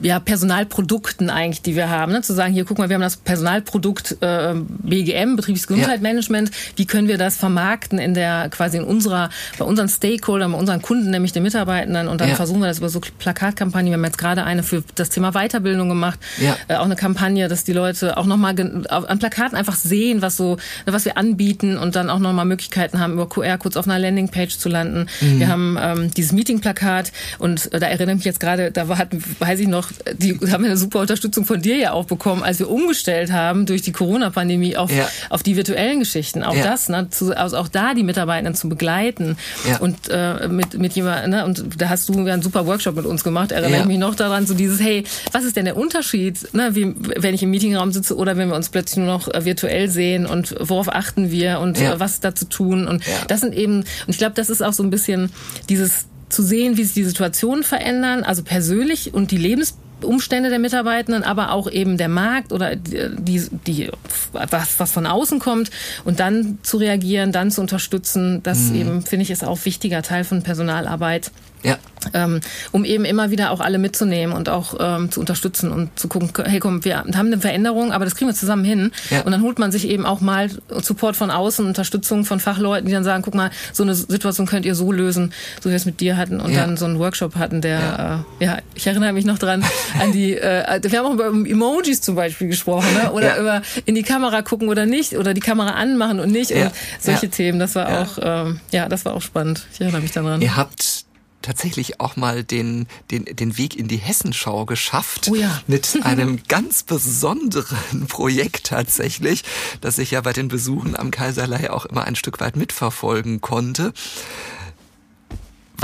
[0.04, 2.12] ja, Personalprodukten eigentlich, die wir haben.
[2.12, 2.22] Ne?
[2.22, 6.50] Zu sagen, hier guck mal, wir haben das Personalprodukt äh, BGM, Betriebliches Gesundheitsmanagement.
[6.50, 6.56] Ja.
[6.76, 10.82] Wie können wir das vermarkten in der quasi in unserer, bei unseren Stakeholdern, bei unseren
[10.82, 12.36] Kunden, nämlich den Mitarbeitenden und dann ja.
[12.36, 13.92] versuchen wir das über so Plakatkampagnen.
[13.92, 16.58] Wir haben jetzt gerade eine für das Thema Weiterbildung gemacht, ja.
[16.68, 20.58] äh, auch eine Kampagne, dass die Leute auch nochmal an Plakaten einfach sehen, was so,
[20.86, 24.58] was wir anbieten und dann auch nochmal Möglichkeiten haben, über QR kurz auf einer Landingpage
[24.58, 25.08] zu landen.
[25.22, 25.40] Mhm.
[25.40, 28.98] Wir haben ähm, dieses Meeting-Plakat und äh, da erinnere ich mich jetzt gerade, da war,
[28.98, 32.60] hatten, weiß ich noch, die haben eine super Unterstützung von dir ja auch bekommen, als
[32.60, 35.08] wir umgestellt haben durch die Corona-Pandemie auf, ja.
[35.30, 36.44] auf die virtuellen Geschichten.
[36.44, 36.64] Auch ja.
[36.64, 39.78] das, ne, zu, also auch da die Mitarbeitenden zu begleiten ja.
[39.78, 43.24] und äh, mit, mit jemand, ne, und da hast du einen super Workshop mit uns
[43.24, 46.76] gemacht, erinnere ich mich noch daran, so dieses, hey, was ist denn der Unterschied, ne,
[46.76, 49.90] wie, wenn ich im Meetingraum sitze oder wenn wir uns plötzlich nur noch äh, virtuell
[49.90, 53.80] sehen und worauf achten wir und äh, was da zu tun und das sind eben,
[53.80, 55.32] und ich glaube, das ist auch so ein bisschen
[55.70, 61.24] dieses zu sehen, wie sich die Situationen verändern, also persönlich und die Lebensumstände der Mitarbeitenden,
[61.24, 63.90] aber auch eben der Markt oder die, die
[64.32, 65.72] was, was von außen kommt
[66.04, 68.76] und dann zu reagieren, dann zu unterstützen, das mhm.
[68.76, 71.32] eben, finde ich, ist auch wichtiger Teil von Personalarbeit.
[71.64, 71.78] Ja.
[72.14, 76.10] Ähm, um eben immer wieder auch alle mitzunehmen und auch ähm, zu unterstützen und zu
[76.10, 78.92] gucken, hey komm, wir haben eine Veränderung, aber das kriegen wir zusammen hin.
[79.10, 79.22] Ja.
[79.22, 82.92] Und dann holt man sich eben auch mal Support von außen, Unterstützung von Fachleuten, die
[82.92, 85.86] dann sagen, guck mal, so eine Situation könnt ihr so lösen, so wie wir es
[85.86, 86.62] mit dir hatten und ja.
[86.62, 89.64] dann so einen Workshop hatten, der, ja, äh, ja ich erinnere mich noch dran
[90.00, 93.12] an die, äh, wir haben auch über Emojis zum Beispiel gesprochen, ne?
[93.14, 96.72] oder über in die Kamera gucken oder nicht, oder die Kamera anmachen und nicht und
[97.00, 99.66] solche Themen, das war auch, ähm, ja, das war auch spannend.
[99.74, 100.42] Ich erinnere mich daran.
[100.42, 101.03] Ihr habt
[101.44, 105.30] tatsächlich auch mal den, den, den Weg in die Hessenschau geschafft.
[105.32, 105.62] Oh ja.
[105.68, 109.44] Mit einem ganz besonderen Projekt tatsächlich,
[109.82, 113.94] das ich ja bei den Besuchen am Kaiserlei auch immer ein Stück weit mitverfolgen konnte.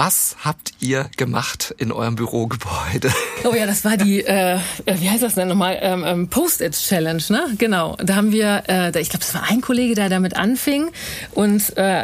[0.02, 3.12] Was habt ihr gemacht in eurem Bürogebäude?
[3.46, 5.78] Oh ja, das war die, äh, wie heißt das denn nochmal?
[5.82, 7.44] Ähm, ähm, Post-it-Challenge, ne?
[7.58, 7.96] Genau.
[7.96, 10.90] Da haben wir, äh, ich glaube, das war ein Kollege, der damit anfing
[11.36, 12.04] und äh,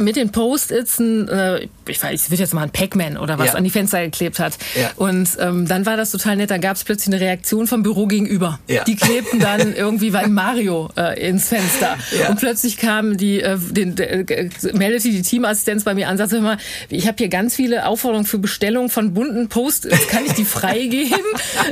[0.00, 3.54] mit den Post-its, äh, ich weiß, ich würde jetzt mal ein Pac-Man oder was ja.
[3.54, 4.54] an die Fenster geklebt hat.
[4.74, 4.90] Ja.
[4.96, 6.50] Und ähm, dann war das total nett.
[6.50, 8.58] Da gab es plötzlich eine Reaktion vom Büro gegenüber.
[8.66, 8.82] Ja.
[8.82, 11.96] Die klebten dann irgendwie weil Mario äh, ins Fenster.
[12.18, 12.30] Ja.
[12.30, 14.36] Und plötzlich kam die, äh, den, äh,
[14.72, 18.38] meldete die Teamassistenz bei mir an, sagte immer, ich habe hier ganz viele Aufforderungen für
[18.38, 20.08] Bestellung von bunten Post-its.
[20.08, 21.14] Kann ich die freigeben?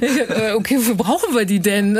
[0.02, 1.98] Äh, okay, wofür brauchen wir die denn?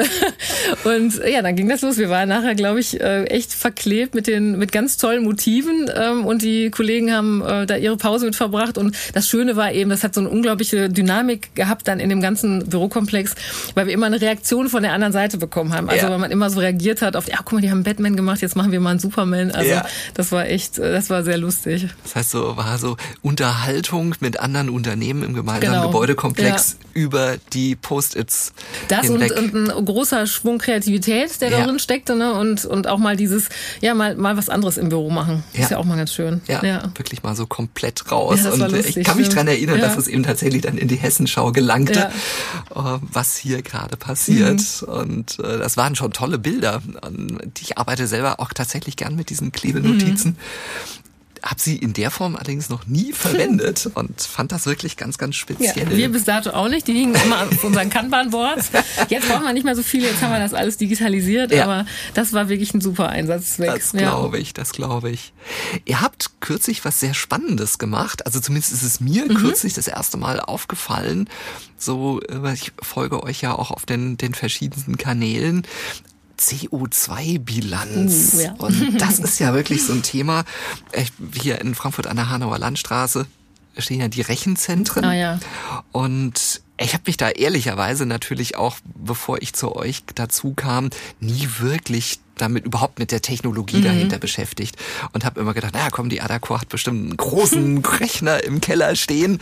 [0.84, 1.98] Und ja, dann ging das los.
[1.98, 6.24] Wir waren nachher, glaube ich, äh, echt verklebt mit den mit ganz tollen Motiven ähm,
[6.24, 8.78] und die Kollegen haben äh, da ihre Pause mit verbracht.
[8.78, 12.20] Und das Schöne war eben, das hat so eine unglaubliche Dynamik gehabt dann in dem
[12.20, 13.34] ganzen Bürokomplex,
[13.74, 15.88] weil wir immer eine Reaktion von der anderen Seite bekommen haben.
[15.88, 16.10] Also ja.
[16.10, 18.56] weil man immer so reagiert hat auf, ja, guck mal, die haben Batman gemacht, jetzt
[18.56, 19.50] machen wir mal einen Superman.
[19.50, 19.84] Also ja.
[20.14, 21.88] das war echt, das war sehr lustig.
[22.02, 22.96] Das heißt, so war so
[23.42, 25.86] Unterhaltung mit anderen Unternehmen im gemeinsamen genau.
[25.88, 27.02] Gebäudekomplex ja.
[27.02, 28.52] über die Post-its.
[28.86, 31.58] Das und, und, ein großer Schwung Kreativität, der ja.
[31.58, 32.34] darin steckte, ne?
[32.34, 33.48] Und, und auch mal dieses,
[33.80, 35.42] ja, mal, mal was anderes im Büro machen.
[35.54, 36.40] Ist ja auch mal ganz schön.
[36.46, 36.62] Ja,
[36.94, 38.44] wirklich mal so komplett raus.
[38.44, 39.88] Ja, und lustig, ich kann mich daran erinnern, ja.
[39.88, 42.10] dass es eben tatsächlich dann in die Hessenschau gelangte,
[42.74, 42.96] ja.
[42.96, 44.60] Äh, was hier gerade passiert.
[44.82, 44.88] Mhm.
[44.88, 46.80] Und äh, das waren schon tolle Bilder.
[47.04, 50.32] Und ich arbeite selber auch tatsächlich gern mit diesen Klebenotizen.
[50.32, 51.01] Mhm
[51.42, 55.36] habe sie in der Form allerdings noch nie verwendet und fand das wirklich ganz, ganz
[55.36, 55.90] speziell.
[55.90, 56.86] Ja, wir bis dato auch nicht.
[56.86, 58.70] Die hingen immer auf unseren Kanban-Boards.
[59.08, 60.02] Jetzt brauchen wir nicht mehr so viel.
[60.02, 61.52] Jetzt haben wir das alles digitalisiert.
[61.52, 61.64] Ja.
[61.64, 63.74] Aber das war wirklich ein super Einsatzzweck.
[63.74, 65.32] Das glaube ich, das glaube ich.
[65.84, 68.26] Ihr habt kürzlich was sehr Spannendes gemacht.
[68.26, 69.34] Also zumindest ist es mir mhm.
[69.34, 71.28] kürzlich das erste Mal aufgefallen.
[71.76, 75.66] So, äh, ich folge euch ja auch auf den, den verschiedensten Kanälen.
[76.42, 78.34] CO2-Bilanz.
[78.34, 78.52] Uh, ja.
[78.58, 80.44] Und das ist ja wirklich so ein Thema.
[81.34, 83.26] Hier in Frankfurt an der Hanauer Landstraße
[83.78, 85.04] stehen ja die Rechenzentren.
[85.04, 85.40] Ah, ja.
[85.92, 91.48] Und ich habe mich da ehrlicherweise natürlich auch, bevor ich zu euch dazu kam, nie
[91.58, 93.84] wirklich damit überhaupt mit der Technologie mhm.
[93.84, 94.76] dahinter beschäftigt
[95.12, 98.96] und habe immer gedacht, naja, komm, die Adacor hat bestimmt einen großen Rechner im Keller
[98.96, 99.38] stehen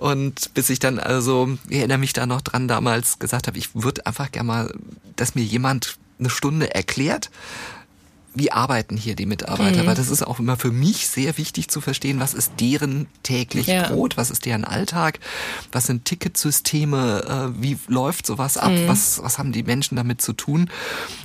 [0.00, 3.70] und bis ich dann also, ich erinnere mich da noch dran, damals gesagt habe, ich
[3.74, 4.74] würde einfach gerne mal,
[5.16, 7.30] dass mir jemand eine Stunde erklärt,
[8.32, 9.82] wie arbeiten hier die Mitarbeiter?
[9.82, 9.86] Mhm.
[9.86, 13.66] Weil das ist auch immer für mich sehr wichtig zu verstehen, was ist deren täglich
[13.66, 13.88] ja.
[13.88, 15.18] Brot, was ist deren Alltag,
[15.72, 18.86] was sind Ticketsysteme, äh, wie läuft sowas ab, mhm.
[18.86, 20.70] was, was haben die Menschen damit zu tun?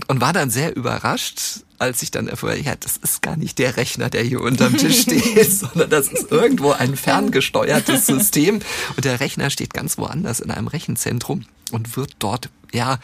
[0.08, 3.78] Und war dann sehr überrascht, als ich dann erfuhr, ja, das ist gar nicht der
[3.78, 8.62] Rechner, der hier unterm Tisch steht, sondern das ist irgendwo ein ferngesteuertes System
[8.96, 12.98] und der Rechner steht ganz woanders in einem Rechenzentrum und wird dort, ja,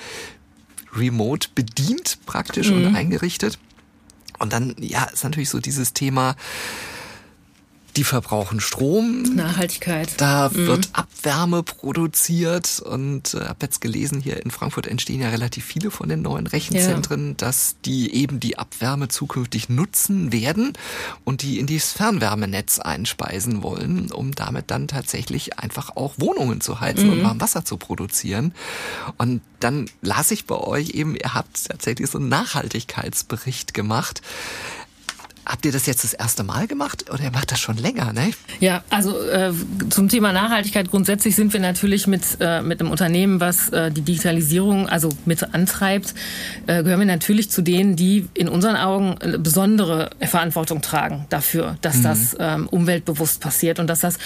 [0.95, 2.88] remote bedient praktisch mhm.
[2.88, 3.58] und eingerichtet.
[4.39, 6.36] Und dann, ja, ist natürlich so dieses Thema,
[7.95, 9.23] die verbrauchen Strom.
[9.36, 10.10] Nachhaltigkeit.
[10.17, 10.67] Da mhm.
[10.67, 15.91] wird Abwärme produziert und äh, habe jetzt gelesen, hier in Frankfurt entstehen ja relativ viele
[15.91, 17.34] von den neuen Rechenzentren, ja.
[17.38, 20.73] dass die eben die Abwärme zukünftig nutzen werden
[21.23, 26.80] und die in dieses Fernwärmenetz einspeisen wollen, um damit dann tatsächlich einfach auch Wohnungen zu
[26.80, 27.13] heizen mhm.
[27.13, 28.54] und warm Wasser zu produzieren.
[29.17, 34.21] Und dann las ich bei euch eben, ihr habt tatsächlich so einen Nachhaltigkeitsbericht gemacht.
[35.45, 38.32] Habt ihr das jetzt das erste Mal gemacht oder ihr macht das schon länger, ne?
[38.60, 39.51] Ja, also äh,
[39.89, 44.01] zum Thema Nachhaltigkeit grundsätzlich sind wir natürlich mit, äh, mit einem Unternehmen, was äh, die
[44.01, 46.13] Digitalisierung also mit antreibt,
[46.67, 51.77] äh, gehören wir natürlich zu denen, die in unseren Augen eine besondere Verantwortung tragen dafür,
[51.82, 52.04] dass mhm.
[52.04, 54.17] das ähm, umweltbewusst passiert und dass das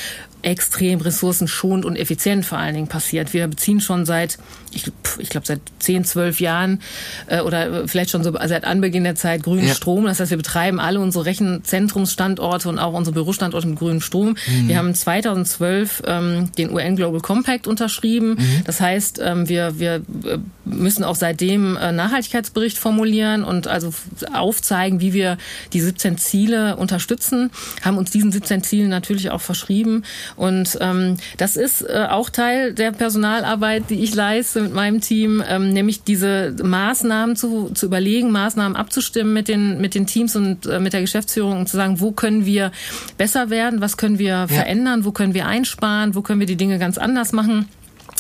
[0.46, 3.34] extrem ressourcenschonend und effizient vor allen Dingen passiert.
[3.34, 4.38] Wir beziehen schon seit,
[4.72, 6.82] ich, ich glaube, seit 10, 12 Jahren
[7.26, 9.74] äh, oder vielleicht schon so seit Anbeginn der Zeit grünen ja.
[9.74, 10.06] Strom.
[10.06, 14.36] Das heißt, wir betreiben alle unsere Rechenzentrumsstandorte und auch unsere Bürostandorte mit grünem Strom.
[14.48, 14.68] Mhm.
[14.68, 18.32] Wir haben 2012 ähm, den UN Global Compact unterschrieben.
[18.32, 18.62] Mhm.
[18.66, 23.94] Das heißt, ähm, wir, wir äh, müssen auch seitdem äh, Nachhaltigkeitsbericht formulieren und also
[24.34, 25.38] aufzeigen, wie wir
[25.74, 27.52] die 17 Ziele unterstützen,
[27.84, 30.04] haben uns diesen 17 Zielen natürlich auch verschrieben
[30.36, 35.44] und ähm, das ist äh, auch Teil der Personalarbeit, die ich leiste mit meinem Team,
[35.48, 40.66] ähm, nämlich diese Maßnahmen zu, zu überlegen, Maßnahmen abzustimmen mit den, mit den Teams und
[40.66, 42.72] äh, mit der Geschäftsführung und zu sagen, wo können wir
[43.18, 44.48] besser werden, was können wir ja.
[44.48, 47.68] verändern, wo können wir einsparen, wo können wir die Dinge ganz anders machen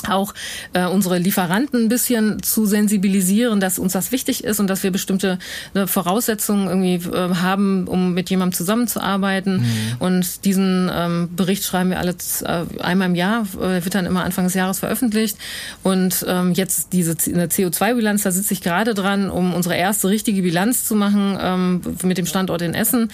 [0.07, 0.33] auch
[0.73, 4.91] äh, unsere Lieferanten ein bisschen zu sensibilisieren, dass uns das wichtig ist und dass wir
[4.91, 5.39] bestimmte
[5.73, 9.57] äh, Voraussetzungen irgendwie äh, haben, um mit jemandem zusammenzuarbeiten.
[9.57, 9.95] Mhm.
[9.99, 14.23] Und diesen ähm, Bericht schreiben wir alle äh, einmal im Jahr, äh, wird dann immer
[14.23, 15.37] Anfang des Jahres veröffentlicht.
[15.83, 20.85] Und ähm, jetzt diese CO2-Bilanz, da sitze ich gerade dran, um unsere erste richtige Bilanz
[20.85, 23.11] zu machen ähm, mit dem Standort in Essen.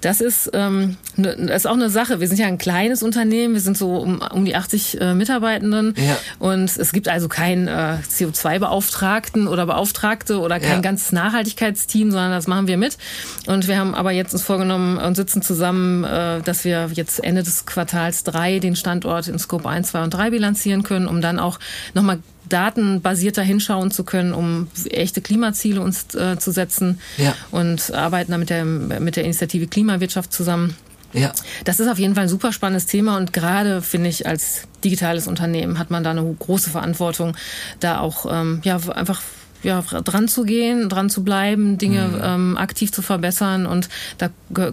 [0.00, 2.20] Das ist, ähm, ne, ist auch eine Sache.
[2.20, 5.94] Wir sind ja ein kleines Unternehmen, wir sind so um, um die 80 äh, Mitarbeitenden.
[5.96, 6.16] Ja.
[6.38, 10.80] Und es gibt also keinen äh, CO2-Beauftragten oder Beauftragte oder kein ja.
[10.80, 12.98] ganzes Nachhaltigkeitsteam, sondern das machen wir mit.
[13.46, 17.42] Und wir haben aber jetzt uns vorgenommen und sitzen zusammen, äh, dass wir jetzt Ende
[17.42, 21.38] des Quartals drei den Standort in Scope 1, 2 und 3 bilanzieren können, um dann
[21.38, 21.58] auch
[21.94, 27.34] nochmal datenbasierter hinschauen zu können, um echte Klimaziele uns äh, zu setzen ja.
[27.50, 30.76] und arbeiten da mit der, mit der Initiative Klimawirtschaft zusammen.
[31.12, 31.32] Ja.
[31.64, 35.26] Das ist auf jeden Fall ein super spannendes Thema und gerade finde ich als digitales
[35.26, 37.36] Unternehmen hat man da eine große Verantwortung,
[37.80, 39.20] da auch ähm, ja einfach
[39.62, 42.20] ja, dran zu gehen, dran zu bleiben, Dinge mhm.
[42.22, 44.30] ähm, aktiv zu verbessern und da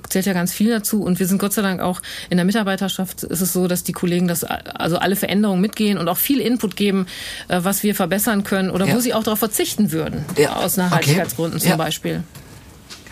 [0.10, 3.24] zählt ja ganz viel dazu und wir sind Gott sei Dank auch in der Mitarbeiterschaft
[3.24, 6.76] ist es so, dass die Kollegen das also alle Veränderungen mitgehen und auch viel Input
[6.76, 7.08] geben,
[7.48, 8.96] äh, was wir verbessern können oder ja.
[8.96, 10.56] wo sie auch darauf verzichten würden ja.
[10.56, 11.64] aus Nachhaltigkeitsgründen okay.
[11.64, 11.78] zum ja.
[11.78, 12.24] Beispiel.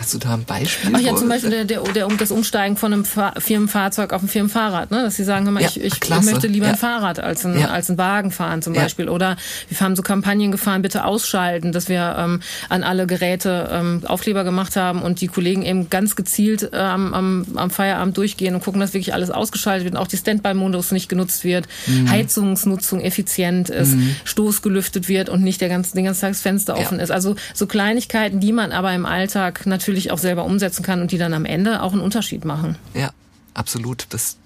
[0.06, 0.92] Hast du da ein Beispiel?
[0.94, 4.92] Ach ja, zum Beispiel der, der, der, das Umsteigen von einem Firmenfahrzeug auf ein Firmenfahrrad.
[4.92, 5.02] Ne?
[5.02, 6.74] Dass sie sagen, hör mal, ja, ich, ich möchte lieber ja.
[6.74, 7.70] ein Fahrrad als ein, ja.
[7.70, 9.10] als ein Wagen fahren zum Beispiel.
[9.10, 9.36] Oder
[9.68, 14.44] wir haben so Kampagnen gefahren, bitte ausschalten, dass wir ähm, an alle Geräte ähm, Aufkleber
[14.44, 18.64] gemacht haben und die Kollegen eben ganz gezielt äh, am, am, am Feierabend durchgehen und
[18.64, 22.12] gucken, dass wirklich alles ausgeschaltet wird und auch die Standby-Modus nicht genutzt wird, mhm.
[22.12, 24.16] Heizungsnutzung effizient ist, mhm.
[24.24, 27.10] Stoß gelüftet wird und nicht der ganze, den ganzen Tag das Fenster offen ist.
[27.10, 31.12] Also so Kleinigkeiten, die man aber im Alltag natürlich natürlich auch selber umsetzen kann und
[31.12, 32.78] die dann am Ende auch einen Unterschied machen.
[32.94, 33.12] Ja,
[33.54, 34.08] absolut.
[34.10, 34.38] Das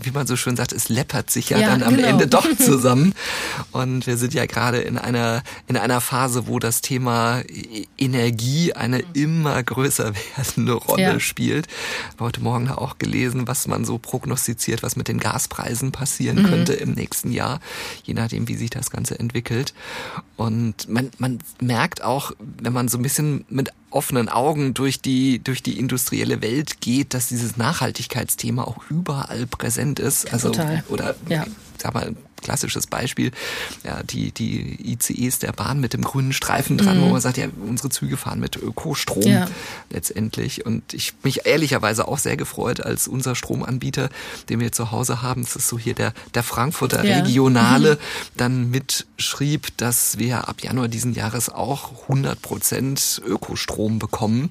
[0.00, 2.08] wie man so schön sagt, es läppert sich ja, ja dann am genau.
[2.08, 3.14] Ende doch zusammen.
[3.72, 7.42] Und wir sind ja gerade in einer, in einer Phase, wo das Thema
[7.98, 11.20] Energie eine immer größer werdende Rolle ja.
[11.20, 11.66] spielt.
[11.66, 16.42] Ich habe heute Morgen auch gelesen, was man so prognostiziert, was mit den Gaspreisen passieren
[16.42, 16.46] mhm.
[16.46, 17.60] könnte im nächsten Jahr,
[18.04, 19.74] je nachdem, wie sich das Ganze entwickelt.
[20.36, 25.42] Und man, man merkt auch, wenn man so ein bisschen mit offenen Augen durch die,
[25.42, 30.32] durch die industrielle Welt geht, dass dieses Nachhaltigkeitsthema auch überall präsent ist.
[30.32, 30.82] Also, Total.
[30.88, 31.46] oder, ja.
[31.78, 33.32] sag mal, klassisches Beispiel,
[33.82, 37.02] ja, die, die ICEs der Bahn mit dem grünen Streifen dran, mhm.
[37.02, 39.48] wo man sagt, ja, unsere Züge fahren mit Ökostrom ja.
[39.90, 40.64] letztendlich.
[40.64, 44.10] Und ich mich ehrlicherweise auch sehr gefreut, als unser Stromanbieter,
[44.48, 47.16] den wir zu Hause haben, das ist so hier der, der Frankfurter ja.
[47.16, 47.98] Regionale, mhm.
[48.36, 54.50] dann mitschrieb, dass wir ab Januar diesen Jahres auch 100 Prozent Ökostrom bekommen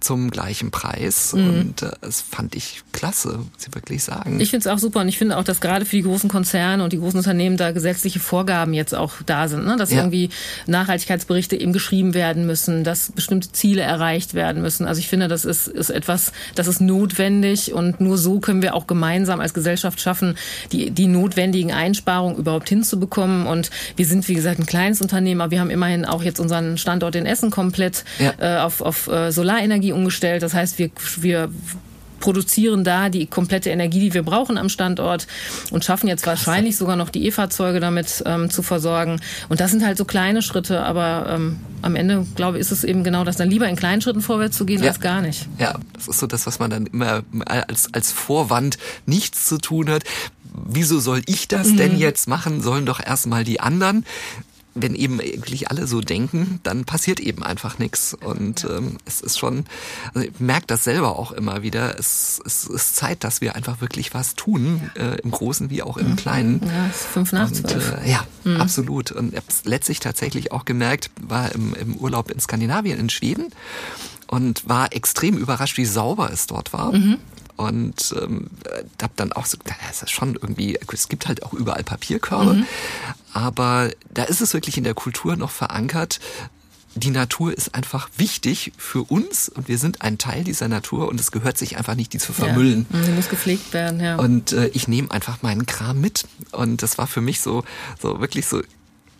[0.00, 1.34] zum gleichen Preis.
[1.34, 1.48] Mhm.
[1.48, 4.40] Und äh, das fand ich klasse, muss ich wirklich sagen.
[4.40, 6.82] Ich finde es auch super und ich finde auch, dass gerade für die großen Konzerne
[6.82, 9.76] und die großen Unternehmen Unternehmen da gesetzliche Vorgaben jetzt auch da sind, ne?
[9.76, 9.98] dass ja.
[9.98, 10.30] irgendwie
[10.66, 14.86] Nachhaltigkeitsberichte eben geschrieben werden müssen, dass bestimmte Ziele erreicht werden müssen.
[14.86, 18.74] Also ich finde, das ist, ist etwas, das ist notwendig und nur so können wir
[18.74, 20.36] auch gemeinsam als Gesellschaft schaffen,
[20.70, 23.46] die, die notwendigen Einsparungen überhaupt hinzubekommen.
[23.46, 26.78] Und wir sind, wie gesagt, ein kleines Unternehmen, aber wir haben immerhin auch jetzt unseren
[26.78, 28.34] Standort in Essen komplett ja.
[28.38, 30.44] äh, auf, auf äh, Solarenergie umgestellt.
[30.44, 31.50] Das heißt, wir, wir
[32.24, 35.26] produzieren da die komplette Energie, die wir brauchen am Standort
[35.70, 39.20] und schaffen jetzt wahrscheinlich sogar noch die E-Fahrzeuge damit ähm, zu versorgen.
[39.50, 42.82] Und das sind halt so kleine Schritte, aber ähm, am Ende, glaube ich, ist es
[42.82, 44.88] eben genau das, dann lieber in kleinen Schritten vorwärts zu gehen ja.
[44.88, 45.46] als gar nicht.
[45.58, 49.90] Ja, das ist so das, was man dann immer als, als Vorwand nichts zu tun
[49.90, 50.04] hat
[50.66, 51.76] wieso soll ich das mhm.
[51.78, 52.62] denn jetzt machen?
[52.62, 54.06] Sollen doch erstmal die anderen
[54.74, 58.14] wenn eben wirklich alle so denken, dann passiert eben einfach nichts.
[58.14, 59.64] Und ähm, es ist schon,
[60.12, 63.80] also ich merke das selber auch immer wieder, es, es ist Zeit, dass wir einfach
[63.80, 66.16] wirklich was tun, äh, im Großen wie auch im mhm.
[66.16, 66.60] Kleinen.
[66.64, 67.94] Ja, es ist fünf nach zwölf.
[68.04, 68.60] Äh, ja, mhm.
[68.60, 69.12] absolut.
[69.12, 73.10] Und ich habe es letztlich tatsächlich auch gemerkt, war im, im Urlaub in Skandinavien, in
[73.10, 73.50] Schweden
[74.26, 76.92] und war extrem überrascht, wie sauber es dort war.
[76.92, 77.18] Mhm.
[77.56, 78.50] Und ähm,
[79.00, 82.66] habe dann auch so, das ist schon irgendwie, es gibt halt auch überall Papierkörbe, mhm.
[83.32, 86.18] aber da ist es wirklich in der Kultur noch verankert,
[86.96, 91.18] die Natur ist einfach wichtig für uns und wir sind ein Teil dieser Natur und
[91.18, 92.86] es gehört sich einfach nicht, die zu vermüllen.
[92.92, 94.16] Ja, sie muss gepflegt werden, ja.
[94.16, 96.26] Und äh, ich nehme einfach meinen Kram mit.
[96.52, 97.64] Und das war für mich so,
[98.00, 98.62] so wirklich so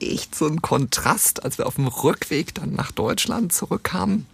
[0.00, 4.26] echt so ein Kontrast, als wir auf dem Rückweg dann nach Deutschland zurückkamen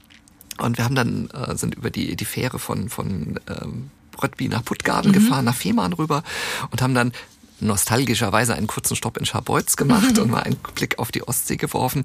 [0.62, 3.90] und wir haben dann, äh, sind über die, die Fähre von, von ähm,
[4.22, 5.14] Röttby nach Puttgarden mhm.
[5.14, 6.22] gefahren, nach Fehmarn rüber
[6.70, 7.12] und haben dann
[7.60, 12.04] nostalgischerweise einen kurzen Stopp in Scharbeutz gemacht und mal einen Blick auf die Ostsee geworfen.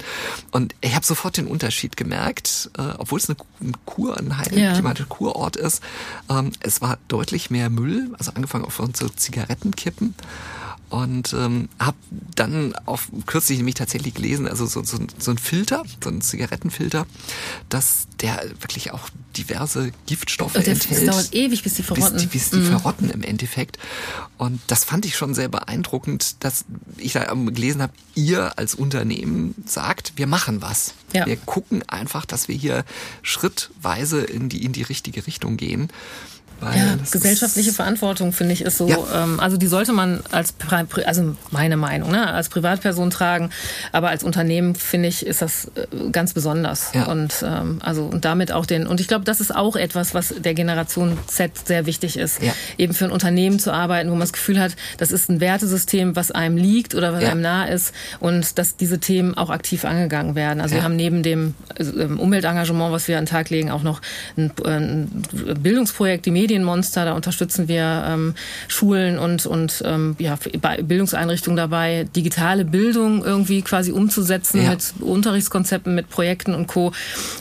[0.51, 3.37] Und ich habe sofort den Unterschied gemerkt, äh, obwohl es eine,
[3.85, 5.15] Kur, ein heiligklimatischer ja.
[5.15, 5.81] Kurort ist.
[6.29, 10.15] Ähm, es war deutlich mehr Müll, also angefangen von so Zigarettenkippen
[10.89, 11.97] und ähm, habe
[12.35, 17.05] dann auf kürzlich nämlich tatsächlich gelesen, also so, so, so ein Filter, so ein Zigarettenfilter,
[17.69, 21.03] dass der wirklich auch diverse Giftstoffe und enthält.
[21.03, 22.13] Es dauert ewig, bis die verrotten.
[22.13, 22.67] Bis die, bis die mhm.
[22.67, 23.77] verrotten im Endeffekt.
[24.37, 26.65] Und das fand ich schon sehr beeindruckend, dass
[26.97, 30.93] ich da gelesen habe, ihr als Unternehmen sagt, wir machen was.
[31.13, 31.25] Ja.
[31.25, 32.85] Wir gucken einfach, dass wir hier
[33.21, 35.89] schrittweise in die, in die richtige Richtung gehen.
[36.61, 38.97] Ja, gesellschaftliche Verantwortung finde ich ist so, ja.
[39.13, 40.53] ähm, also die sollte man als,
[41.05, 43.49] also meine Meinung, ne, als Privatperson tragen,
[43.91, 47.05] aber als Unternehmen finde ich ist das äh, ganz besonders ja.
[47.05, 50.33] und ähm, also und damit auch den und ich glaube, das ist auch etwas, was
[50.37, 52.53] der Generation Z sehr wichtig ist, ja.
[52.77, 56.15] eben für ein Unternehmen zu arbeiten, wo man das Gefühl hat, das ist ein Wertesystem,
[56.15, 60.35] was einem liegt oder was einem nah ist und dass diese Themen auch aktiv angegangen
[60.35, 60.61] werden.
[60.61, 64.01] Also wir haben neben dem also, Umweltengagement, was wir an den Tag legen, auch noch
[64.37, 65.23] ein, ein
[65.61, 67.05] Bildungsprojekt, die Medien Medienmonster.
[67.05, 68.35] Da unterstützen wir ähm,
[68.67, 70.37] Schulen und, und ähm, ja,
[70.81, 74.69] Bildungseinrichtungen dabei, digitale Bildung irgendwie quasi umzusetzen ja.
[74.69, 76.91] mit Unterrichtskonzepten, mit Projekten und Co.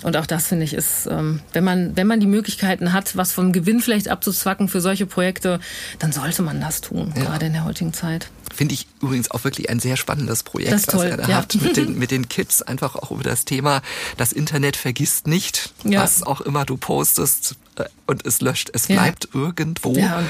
[0.02, 3.32] Und auch das finde ich ist, ähm, wenn man wenn man die Möglichkeiten hat, was
[3.32, 5.60] vom Gewinn vielleicht abzuzwacken für solche Projekte,
[5.98, 7.24] dann sollte man das tun, ja.
[7.24, 8.28] gerade in der heutigen Zeit.
[8.54, 11.36] Finde ich übrigens auch wirklich ein sehr spannendes Projekt, was toll, ihr da ja.
[11.36, 13.82] habt mit den, mit den Kids, einfach auch über das Thema,
[14.16, 16.02] das Internet vergisst nicht, ja.
[16.02, 17.56] was auch immer du postest,
[18.06, 18.70] und es löscht.
[18.72, 19.40] Es bleibt ja.
[19.40, 19.94] irgendwo.
[19.94, 20.22] Ja,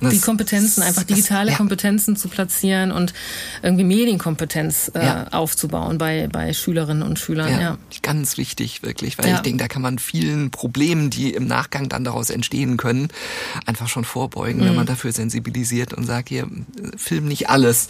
[0.00, 1.56] und die Kompetenzen, einfach digitale das, ja.
[1.56, 3.14] Kompetenzen zu platzieren und
[3.62, 5.28] irgendwie Medienkompetenz äh, ja.
[5.28, 7.60] aufzubauen bei, bei Schülerinnen und Schülern.
[7.60, 11.88] Ja, ganz wichtig, wirklich, weil ich denke, da kann man vielen Problemen, die im Nachgang
[11.88, 13.08] dann daraus entstehen können,
[13.66, 14.66] einfach schon vorbeugen, mhm.
[14.66, 16.46] wenn man dafür sensibilisiert und sagt, hier,
[16.96, 17.88] film nicht alles,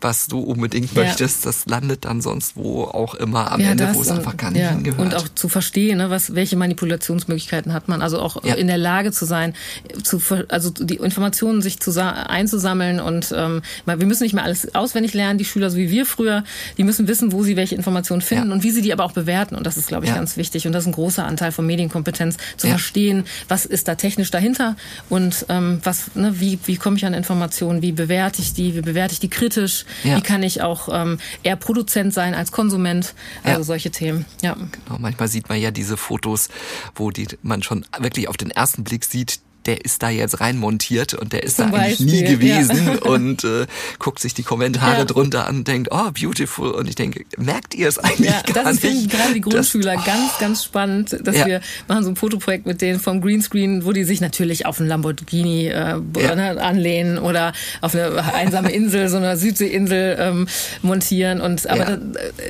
[0.00, 1.46] was du unbedingt möchtest.
[1.46, 5.00] Das landet dann sonst wo auch immer am Ende, wo es einfach gar nicht hingehört.
[5.00, 8.02] Und auch zu verstehen, ne, was, welche Manipulationsmöglichkeiten hat man.
[8.02, 8.54] Also auch ja.
[8.54, 9.54] in der Lage zu sein,
[10.02, 15.14] zu, also die Informationen sich zu, einzusammeln und ähm, wir müssen nicht mehr alles auswendig
[15.14, 16.44] lernen, die Schüler, so wie wir früher,
[16.76, 18.54] die müssen wissen, wo sie welche Informationen finden ja.
[18.54, 19.54] und wie sie die aber auch bewerten.
[19.54, 20.16] Und das ist, glaube ich, ja.
[20.16, 20.66] ganz wichtig.
[20.66, 24.76] Und das ist ein großer Anteil von Medienkompetenz, zu verstehen, was ist da technisch dahinter
[25.08, 28.80] und ähm, was, ne, wie, wie komme ich an Informationen, wie bewerte ich die, wie
[28.80, 33.62] bewerte ich die kritisch, wie kann ich auch ähm, eher Produzent sein als Konsument, also
[33.62, 34.24] solche Themen.
[34.42, 34.54] Ja.
[34.54, 36.48] Genau, manchmal sieht man ja diese Fotos,
[36.94, 41.14] wo die man schon wirklich auf den ersten Blick sieht, der ist da jetzt reinmontiert
[41.14, 43.10] und der ist Zum da eigentlich Beispiel, nie gewesen ja.
[43.10, 43.66] und äh,
[43.98, 45.04] guckt sich die Kommentare ja.
[45.04, 46.70] drunter an und denkt, oh, beautiful.
[46.70, 48.84] Und ich denke, merkt ihr es eigentlich ja, gar das nicht?
[48.84, 50.06] Das ist gerade die Grundschüler das, oh.
[50.06, 51.46] ganz, ganz spannend, dass ja.
[51.46, 54.88] wir machen so ein Fotoprojekt mit denen vom Greenscreen, wo die sich natürlich auf einen
[54.88, 60.48] Lamborghini äh, ne, anlehnen oder auf eine einsame Insel, so eine Südseeinsel ähm,
[60.82, 61.40] montieren.
[61.40, 61.98] Und aber da,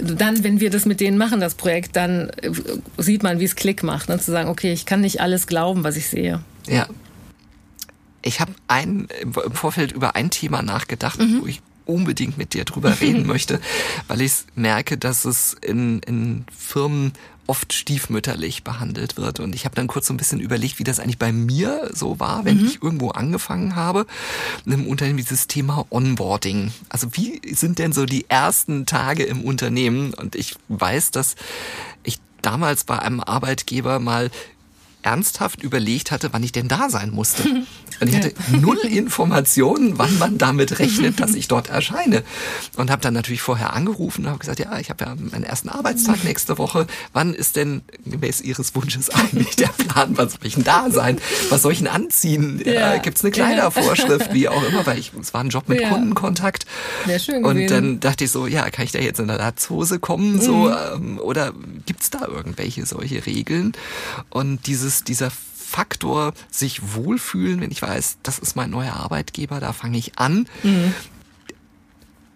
[0.02, 2.50] dann, wenn wir das mit denen machen, das Projekt, dann äh,
[2.98, 4.18] sieht man, wie es Klick macht, ne?
[4.18, 6.40] zu sagen, okay, ich kann nicht alles glauben, was ich sehe.
[6.68, 6.88] Ja,
[8.26, 11.42] ich habe ein, im Vorfeld über ein Thema nachgedacht, mhm.
[11.42, 13.60] wo ich unbedingt mit dir drüber reden möchte,
[14.08, 17.12] weil ich merke, dass es in, in Firmen
[17.46, 19.38] oft stiefmütterlich behandelt wird.
[19.38, 22.18] Und ich habe dann kurz so ein bisschen überlegt, wie das eigentlich bei mir so
[22.18, 22.66] war, wenn mhm.
[22.66, 24.06] ich irgendwo angefangen habe,
[24.66, 26.72] einem Unternehmen dieses Thema Onboarding.
[26.88, 30.12] Also wie sind denn so die ersten Tage im Unternehmen?
[30.12, 31.36] Und ich weiß, dass
[32.02, 34.32] ich damals bei einem Arbeitgeber mal
[35.06, 37.44] ernsthaft überlegt hatte, wann ich denn da sein musste.
[38.00, 42.24] Und ich hatte null Informationen, wann man damit rechnet, dass ich dort erscheine.
[42.76, 45.70] Und habe dann natürlich vorher angerufen und habe gesagt, ja, ich habe ja meinen ersten
[45.70, 46.86] Arbeitstag nächste Woche.
[47.14, 50.18] Wann ist denn gemäß Ihres Wunsches eigentlich der Plan?
[50.18, 51.18] Was soll ich denn da sein?
[51.48, 52.60] Was soll ich denn anziehen?
[52.66, 52.94] Ja.
[52.94, 54.34] Äh, Gibt es eine Kleidervorschrift?
[54.34, 55.88] Wie auch immer, weil ich, es war ein Job mit ja.
[55.88, 56.66] Kundenkontakt.
[57.06, 59.98] Sehr schön und dann dachte ich so, ja, kann ich da jetzt in der Latzhose
[59.98, 60.40] kommen?
[60.40, 60.74] So, mhm.
[60.94, 61.52] ähm, oder
[61.86, 63.72] gibt's da irgendwelche solche Regeln?
[64.30, 69.72] Und dieses, dieser Faktor sich wohlfühlen, wenn ich weiß, das ist mein neuer Arbeitgeber, da
[69.72, 70.48] fange ich an.
[70.62, 70.94] Mhm.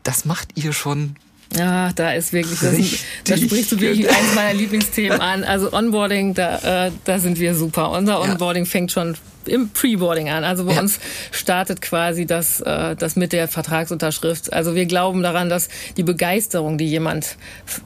[0.02, 1.16] Das macht ihr schon
[1.56, 2.76] ja, da ist wirklich, das,
[3.24, 5.42] da sprichst du wirklich eins meiner Lieblingsthemen an.
[5.42, 7.90] Also Onboarding, da, äh, da sind wir super.
[7.90, 8.70] Unser Onboarding ja.
[8.70, 9.16] fängt schon
[9.50, 10.44] im Preboarding an.
[10.44, 10.80] Also bei ja.
[10.80, 11.00] uns
[11.32, 14.52] startet quasi das, äh, das mit der Vertragsunterschrift.
[14.52, 17.36] Also wir glauben daran, dass die Begeisterung, die jemand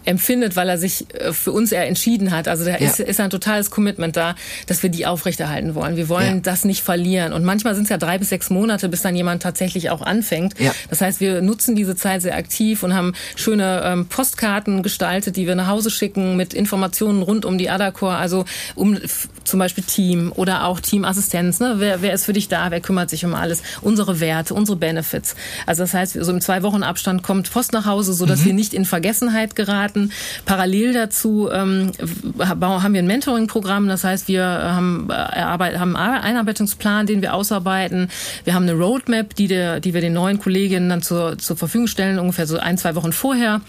[0.04, 2.76] empfindet, weil er sich äh, für uns eher entschieden hat, also da ja.
[2.76, 4.34] ist, ist ein totales Commitment da,
[4.66, 5.96] dass wir die aufrechterhalten wollen.
[5.96, 6.40] Wir wollen ja.
[6.40, 7.32] das nicht verlieren.
[7.32, 10.54] Und manchmal sind es ja drei bis sechs Monate, bis dann jemand tatsächlich auch anfängt.
[10.90, 15.46] Das heißt, wir nutzen diese Zeit sehr aktiv und haben schöne ähm, Postkarten gestaltet, die
[15.46, 18.98] wir nach Hause schicken mit Informationen rund um die Adacor, also um
[19.44, 21.74] zum Beispiel Team oder auch Teamassistenz Kompetenz, ne?
[21.78, 25.34] wer, wer ist für dich da, wer kümmert sich um alles, unsere Werte, unsere Benefits.
[25.66, 28.46] Also das heißt, so im zwei Wochen Abstand kommt Post nach Hause, so dass mhm.
[28.46, 30.12] wir nicht in Vergessenheit geraten.
[30.44, 31.92] Parallel dazu ähm,
[32.38, 38.08] haben wir ein Mentoring-Programm, das heißt, wir haben, äh, haben einen Einarbeitungsplan, den wir ausarbeiten.
[38.44, 41.86] Wir haben eine Roadmap, die, der, die wir den neuen Kolleginnen dann zur, zur Verfügung
[41.86, 43.60] stellen, ungefähr so ein, zwei Wochen vorher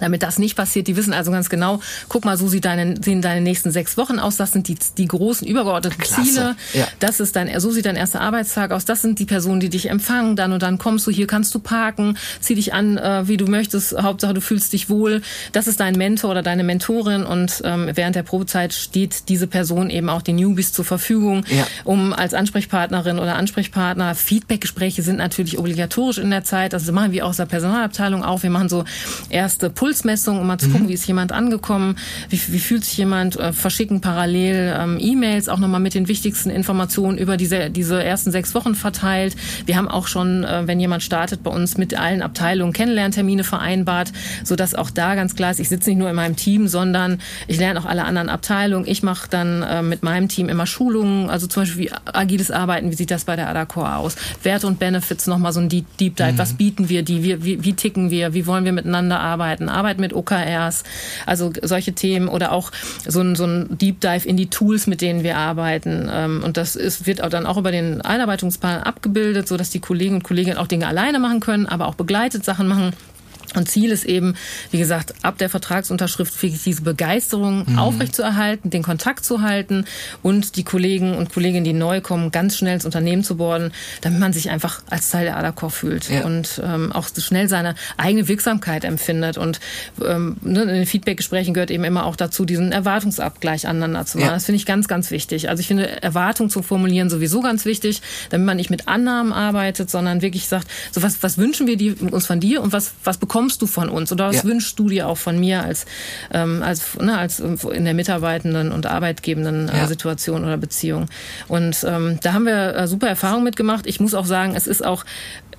[0.00, 0.86] damit das nicht passiert.
[0.86, 4.18] Die wissen also ganz genau, guck mal, so sieht deine, sehen deine nächsten sechs Wochen
[4.18, 4.36] aus.
[4.36, 6.22] Das sind die, die großen übergeordneten Klasse.
[6.22, 6.56] Ziele.
[6.72, 6.86] Ja.
[6.98, 8.84] Das ist dein, so sieht dein erster Arbeitstag aus.
[8.84, 10.36] Das sind die Personen, die dich empfangen.
[10.36, 13.46] Dann und dann kommst du, hier kannst du parken, zieh dich an, äh, wie du
[13.46, 13.96] möchtest.
[14.00, 15.22] Hauptsache, du fühlst dich wohl.
[15.52, 17.24] Das ist dein Mentor oder deine Mentorin.
[17.24, 21.66] Und ähm, während der Probezeit steht diese Person eben auch den Newbies zur Verfügung, ja.
[21.84, 24.14] um als Ansprechpartnerin oder Ansprechpartner.
[24.14, 26.72] Feedbackgespräche sind natürlich obligatorisch in der Zeit.
[26.72, 28.42] Das machen wir auch aus der Personalabteilung auch.
[28.42, 28.84] Wir machen so
[29.28, 30.88] erste Pulsmessung, um mal zu gucken, mhm.
[30.88, 31.96] wie ist jemand angekommen,
[32.30, 36.48] wie, wie fühlt sich jemand, äh, verschicken parallel ähm, E-Mails, auch nochmal mit den wichtigsten
[36.48, 39.36] Informationen über diese, diese ersten sechs Wochen verteilt.
[39.66, 44.10] Wir haben auch schon, äh, wenn jemand startet, bei uns mit allen Abteilungen Kennenlerntermine vereinbart,
[44.42, 47.58] sodass auch da ganz klar ist, ich sitze nicht nur in meinem Team, sondern ich
[47.58, 48.86] lerne auch alle anderen Abteilungen.
[48.88, 52.90] Ich mache dann äh, mit meinem Team immer Schulungen, also zum Beispiel wie agiles Arbeiten,
[52.90, 54.16] wie sieht das bei der Adacor aus?
[54.42, 56.38] Werte und Benefits, nochmal so ein Deep, Deep Dive, mhm.
[56.38, 59.73] was bieten wir die, wie, wie, wie ticken wir, wie wollen wir miteinander arbeiten?
[59.74, 60.84] Arbeit mit OKRs,
[61.26, 62.70] also solche Themen oder auch
[63.06, 66.08] so ein, so ein Deep Dive in die Tools, mit denen wir arbeiten.
[66.10, 69.80] Ähm, und das ist, wird auch dann auch über den Einarbeitungsplan abgebildet, so dass die
[69.80, 72.92] Kollegen und Kolleginnen auch Dinge alleine machen können, aber auch begleitet Sachen machen
[73.54, 74.34] Und Ziel ist eben,
[74.70, 77.78] wie gesagt, ab der Vertragsunterschrift wirklich diese Begeisterung mhm.
[77.78, 79.84] aufrechtzuerhalten, den Kontakt zu halten
[80.22, 84.18] und die Kollegen und Kolleginnen, die neu kommen, ganz schnell ins Unternehmen zu bohren, damit
[84.18, 86.24] man sich einfach als Teil der Adacor fühlt ja.
[86.24, 89.38] und ähm, auch so schnell seine eigene Wirksamkeit empfindet.
[89.38, 89.60] Und
[90.04, 94.28] ähm, ne, in den Feedbackgesprächen gehört eben immer auch dazu, diesen Erwartungsabgleich aneinander zu machen.
[94.28, 94.34] Ja.
[94.34, 95.48] Das finde ich ganz, ganz wichtig.
[95.48, 99.90] Also ich finde Erwartung zu formulieren sowieso ganz wichtig, damit man nicht mit Annahmen arbeitet,
[99.90, 103.18] sondern wirklich sagt, so was, was wünschen wir die, uns von dir und was, was
[103.18, 104.44] bekommen bekommst du von uns oder was ja.
[104.44, 105.86] wünschst du dir auch von mir als,
[106.32, 109.86] ähm, als, ne, als in der mitarbeitenden und arbeitgebenden äh, ja.
[109.88, 111.06] Situation oder Beziehung.
[111.48, 113.88] Und ähm, da haben wir äh, super Erfahrungen mitgemacht.
[113.88, 115.04] Ich muss auch sagen, es ist auch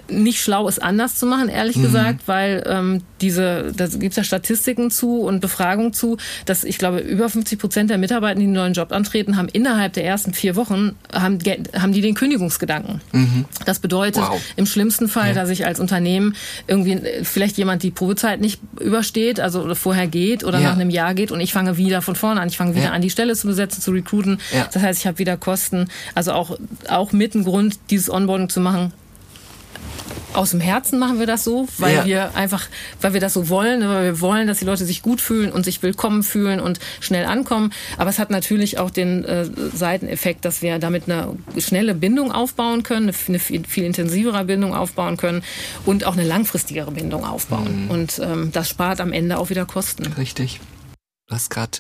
[0.09, 1.83] nicht schlau, es anders zu machen, ehrlich mhm.
[1.83, 6.77] gesagt, weil ähm, diese, da gibt es ja Statistiken zu und Befragungen zu, dass ich
[6.77, 10.33] glaube, über 50 Prozent der Mitarbeiter, die einen neuen Job antreten, haben innerhalb der ersten
[10.33, 11.39] vier Wochen, haben,
[11.77, 13.01] haben die den Kündigungsgedanken.
[13.11, 13.45] Mhm.
[13.65, 14.41] Das bedeutet wow.
[14.55, 15.33] im schlimmsten Fall, ja.
[15.33, 16.35] dass ich als Unternehmen
[16.67, 20.69] irgendwie vielleicht jemand die Probezeit nicht übersteht, also oder vorher geht oder ja.
[20.69, 22.47] nach einem Jahr geht und ich fange wieder von vorne an.
[22.47, 22.91] Ich fange wieder ja.
[22.91, 24.39] an, die Stelle zu besetzen, zu recruiten.
[24.73, 25.87] Das heißt, ich habe wieder Kosten.
[26.13, 28.93] Also auch, auch mit ein Grund, dieses Onboarding zu machen,
[30.35, 32.05] aus dem Herzen machen wir das so, weil ja.
[32.05, 32.67] wir einfach,
[33.01, 35.51] weil wir das so wollen, ne, weil wir wollen, dass die Leute sich gut fühlen
[35.51, 37.71] und sich willkommen fühlen und schnell ankommen.
[37.97, 42.83] Aber es hat natürlich auch den äh, Seiteneffekt, dass wir damit eine schnelle Bindung aufbauen
[42.83, 45.43] können, eine viel, viel intensivere Bindung aufbauen können
[45.85, 47.85] und auch eine langfristigere Bindung aufbauen.
[47.85, 47.91] Mhm.
[47.91, 50.05] Und ähm, das spart am Ende auch wieder Kosten.
[50.13, 50.59] Richtig.
[51.27, 51.79] Du hast gerade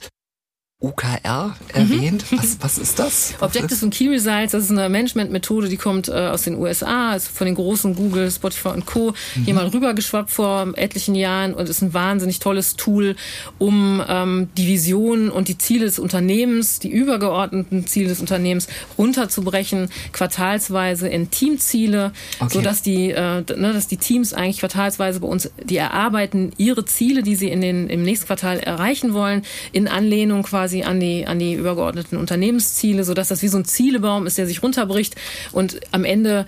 [0.85, 2.31] OKR erwähnt.
[2.31, 2.37] Mhm.
[2.45, 3.33] Was, was ist das?
[3.39, 7.27] Objectives und Key Results, das ist eine Management-Methode, die kommt äh, aus den USA, ist
[7.27, 9.13] von den großen Google, Spotify und Co.
[9.35, 9.43] Mhm.
[9.45, 13.15] hier mal rübergeschwappt vor etlichen Jahren und ist ein wahnsinnig tolles Tool,
[13.57, 18.67] um ähm, die Vision und die Ziele des Unternehmens, die übergeordneten Ziele des Unternehmens
[18.97, 22.53] runterzubrechen, quartalsweise in Teamziele, okay.
[22.53, 27.23] sodass die, äh, ne, dass die Teams eigentlich quartalsweise bei uns, die erarbeiten ihre Ziele,
[27.23, 31.25] die sie in den, im nächsten Quartal erreichen wollen, in Anlehnung quasi quasi an die,
[31.25, 35.15] an die übergeordneten Unternehmensziele, sodass das wie so ein Zielebaum ist, der sich runterbricht.
[35.51, 36.45] Und am Ende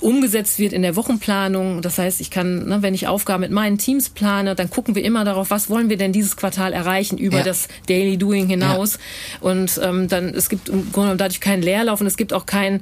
[0.00, 1.82] umgesetzt wird in der Wochenplanung.
[1.82, 5.04] Das heißt, ich kann, ne, wenn ich Aufgaben mit meinen Teams plane, dann gucken wir
[5.04, 7.44] immer darauf, was wollen wir denn dieses Quartal erreichen über ja.
[7.44, 8.98] das Daily Doing hinaus.
[9.40, 9.48] Ja.
[9.48, 12.80] Und ähm, dann es gibt im Grunde dadurch keinen Leerlauf und es gibt auch keinen,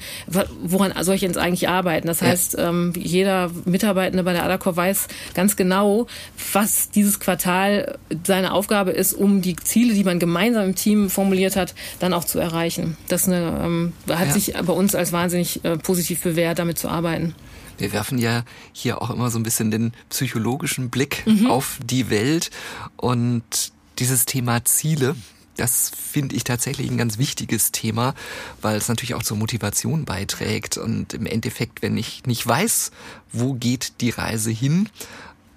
[0.62, 2.06] woran soll ich jetzt eigentlich arbeiten.
[2.06, 2.68] Das heißt, ja.
[2.68, 6.06] ähm, jeder Mitarbeitende bei der Adacor weiß ganz genau,
[6.52, 11.56] was dieses Quartal seine Aufgabe ist, um die Ziele, die man gemeinsam im Team formuliert
[11.56, 12.96] hat, dann auch zu erreichen.
[13.08, 17.05] Das eine, ähm, hat sich bei uns als wahnsinnig äh, positiv bewährt, damit zu arbeiten
[17.06, 17.34] arbeiten.
[17.78, 21.46] Wir werfen ja hier auch immer so ein bisschen den psychologischen Blick mhm.
[21.46, 22.50] auf die Welt
[22.96, 25.14] und dieses Thema Ziele.
[25.56, 28.14] Das finde ich tatsächlich ein ganz wichtiges Thema,
[28.60, 30.76] weil es natürlich auch zur Motivation beiträgt.
[30.76, 32.90] Und im Endeffekt, wenn ich nicht weiß,
[33.32, 34.88] wo geht die Reise hin,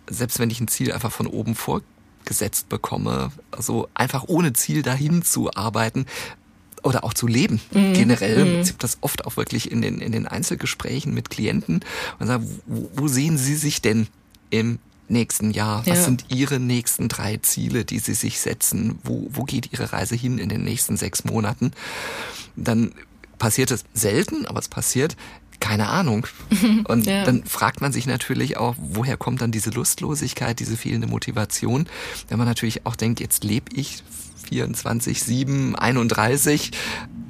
[0.10, 5.22] selbst wenn ich ein Ziel einfach von oben vorgesetzt bekomme, also einfach ohne Ziel dahin
[5.22, 6.06] zu arbeiten,
[6.84, 7.94] oder auch zu leben mhm.
[7.94, 8.46] generell.
[8.46, 8.60] Mhm.
[8.60, 11.82] Habe das oft auch wirklich in den, in den Einzelgesprächen mit Klienten
[12.20, 14.08] und sage, wo, wo sehen Sie sich denn
[14.50, 15.86] im nächsten Jahr?
[15.86, 16.04] Was ja.
[16.04, 19.00] sind Ihre nächsten drei Ziele, die Sie sich setzen?
[19.04, 21.72] Wo, wo geht Ihre Reise hin in den nächsten sechs Monaten?
[22.56, 22.94] Dann
[23.38, 25.16] passiert es selten, aber es passiert,
[25.60, 26.28] keine Ahnung.
[26.86, 27.26] Und ja.
[27.26, 31.88] dann fragt man sich natürlich auch, woher kommt dann diese Lustlosigkeit, diese fehlende Motivation?
[32.28, 34.04] Wenn man natürlich auch denkt, jetzt lebe ich
[34.52, 36.72] 24, 7, 31,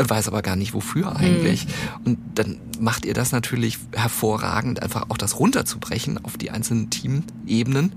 [0.08, 1.66] weiß aber gar nicht wofür eigentlich.
[1.66, 1.72] Mhm.
[2.06, 7.93] Und dann macht ihr das natürlich hervorragend, einfach auch das runterzubrechen auf die einzelnen Teamebenen.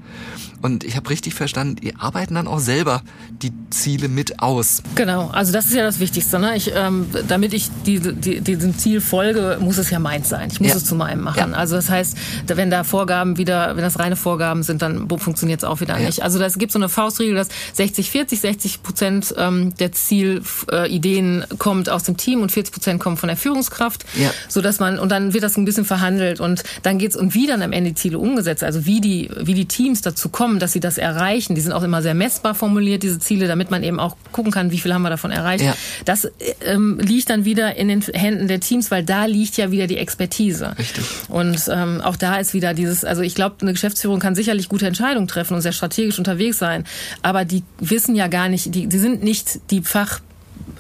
[0.61, 4.83] Und ich habe richtig verstanden, ihr arbeiten dann auch selber die Ziele mit aus.
[4.95, 6.39] Genau, also das ist ja das Wichtigste.
[6.39, 6.57] Ne?
[6.57, 10.49] Ich, ähm, damit ich die, die, diesem Ziel folge, muss es ja meins sein.
[10.53, 10.77] Ich muss ja.
[10.77, 11.53] es zu meinem machen.
[11.53, 11.57] Ja.
[11.57, 15.65] Also das heißt, wenn da Vorgaben wieder, wenn das reine Vorgaben sind, dann funktioniert es
[15.65, 16.07] auch wieder ja.
[16.07, 16.23] nicht.
[16.23, 21.47] Also das gibt so eine Faustregel, dass 60, 40, 60 Prozent ähm, der Zielideen äh,
[21.59, 24.31] kommt aus dem Team und 40 Prozent kommen von der Führungskraft, ja.
[24.49, 27.47] so dass man und dann wird das ein bisschen verhandelt und dann geht's und wie
[27.47, 30.73] dann am Ende die Ziele umgesetzt, also wie die wie die Teams dazu kommen, dass
[30.73, 31.55] sie das erreichen.
[31.55, 34.71] Die sind auch immer sehr messbar formuliert diese Ziele, damit man eben auch gucken kann,
[34.71, 35.65] wie viel haben wir davon erreicht.
[35.65, 35.75] Ja.
[36.05, 36.29] Das
[36.65, 39.99] ähm, liegt dann wieder in den Händen der Teams, weil da liegt ja wieder die
[39.99, 40.75] Expertise.
[40.79, 41.05] Richtig.
[41.29, 44.87] Und ähm, auch da ist wieder dieses, also ich glaube, eine Geschäftsführung kann sicherlich gute
[44.87, 46.85] Entscheidungen treffen und sehr strategisch unterwegs sein,
[47.23, 50.21] aber die wissen ja gar nicht, die, die sind nicht die Fach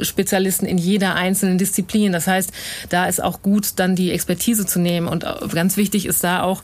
[0.00, 2.12] Spezialisten in jeder einzelnen Disziplin.
[2.12, 2.52] Das heißt,
[2.88, 5.08] da ist auch gut, dann die Expertise zu nehmen.
[5.08, 6.62] Und ganz wichtig ist da auch,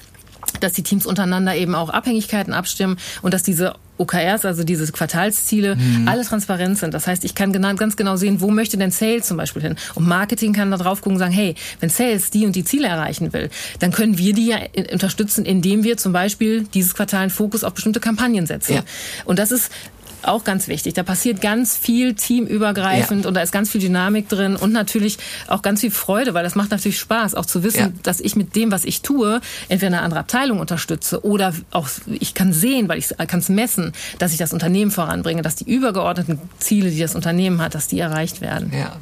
[0.61, 5.77] dass die Teams untereinander eben auch Abhängigkeiten abstimmen und dass diese OKRs, also diese Quartalsziele,
[5.77, 6.09] mhm.
[6.09, 6.95] alle transparent sind.
[6.95, 9.77] Das heißt, ich kann genau, ganz genau sehen, wo möchte denn Sales zum Beispiel hin.
[9.95, 12.87] Und Marketing kann da drauf gucken und sagen, hey, wenn Sales die und die Ziele
[12.87, 13.51] erreichen will,
[13.81, 14.59] dann können wir die ja
[14.93, 18.75] unterstützen, indem wir zum Beispiel dieses Quartal einen Fokus auf bestimmte Kampagnen setzen.
[18.75, 18.83] Ja.
[19.25, 19.73] Und das ist
[20.23, 20.95] auch ganz wichtig.
[20.95, 23.29] Da passiert ganz viel teamübergreifend ja.
[23.29, 26.55] und da ist ganz viel Dynamik drin und natürlich auch ganz viel Freude, weil das
[26.55, 27.93] macht natürlich Spaß, auch zu wissen, ja.
[28.03, 32.35] dass ich mit dem, was ich tue, entweder eine andere Abteilung unterstütze oder auch ich
[32.35, 36.41] kann sehen, weil ich kann es messen, dass ich das Unternehmen voranbringe, dass die übergeordneten
[36.59, 38.73] Ziele, die das Unternehmen hat, dass die erreicht werden.
[38.73, 38.97] Ja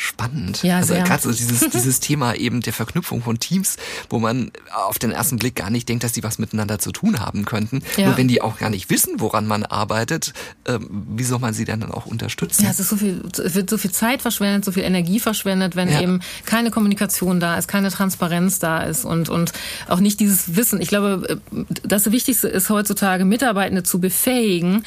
[0.00, 0.62] spannend.
[0.62, 3.76] Ja, also gerade so dieses, dieses Thema eben der Verknüpfung von Teams,
[4.08, 7.20] wo man auf den ersten Blick gar nicht denkt, dass die was miteinander zu tun
[7.20, 7.82] haben könnten.
[7.98, 8.08] Ja.
[8.08, 10.32] Und wenn die auch gar nicht wissen, woran man arbeitet,
[10.66, 12.64] ähm, wie soll man sie dann auch unterstützen?
[12.64, 15.76] Ja, es ist so viel, es wird so viel Zeit verschwendet, so viel Energie verschwendet,
[15.76, 16.00] wenn ja.
[16.00, 19.52] eben keine Kommunikation da ist, keine Transparenz da ist und, und
[19.88, 20.80] auch nicht dieses Wissen.
[20.80, 24.84] Ich glaube, äh, das Wichtigste ist heutzutage, Mitarbeitende zu befähigen,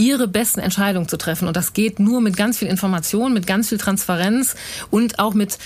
[0.00, 1.46] ihre besten Entscheidungen zu treffen.
[1.46, 4.56] Und das geht nur mit ganz viel Information, mit ganz viel Transparenz
[4.90, 5.58] und auch mit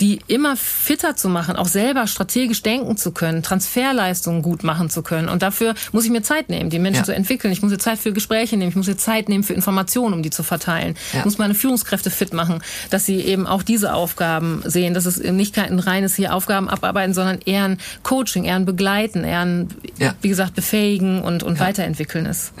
[0.00, 5.02] die immer fitter zu machen, auch selber strategisch denken zu können, Transferleistungen gut machen zu
[5.02, 5.28] können.
[5.28, 7.04] Und dafür muss ich mir Zeit nehmen, die Menschen ja.
[7.04, 7.52] zu entwickeln.
[7.52, 8.70] Ich muss mir Zeit für Gespräche nehmen.
[8.70, 10.96] Ich muss mir Zeit nehmen für Informationen, um die zu verteilen.
[11.12, 11.18] Ja.
[11.18, 14.94] Ich muss meine Führungskräfte fit machen, dass sie eben auch diese Aufgaben sehen.
[14.94, 19.24] dass es nicht ein reines hier Aufgaben abarbeiten, sondern eher ein Coaching, eher ein Begleiten,
[19.24, 19.68] eher ein,
[19.98, 20.14] ja.
[20.22, 22.54] wie gesagt, befähigen und, und weiterentwickeln ist.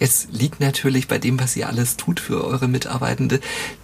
[0.00, 3.38] Jetzt liegt natürlich bei dem, was ihr alles tut für eure Mitarbeitende,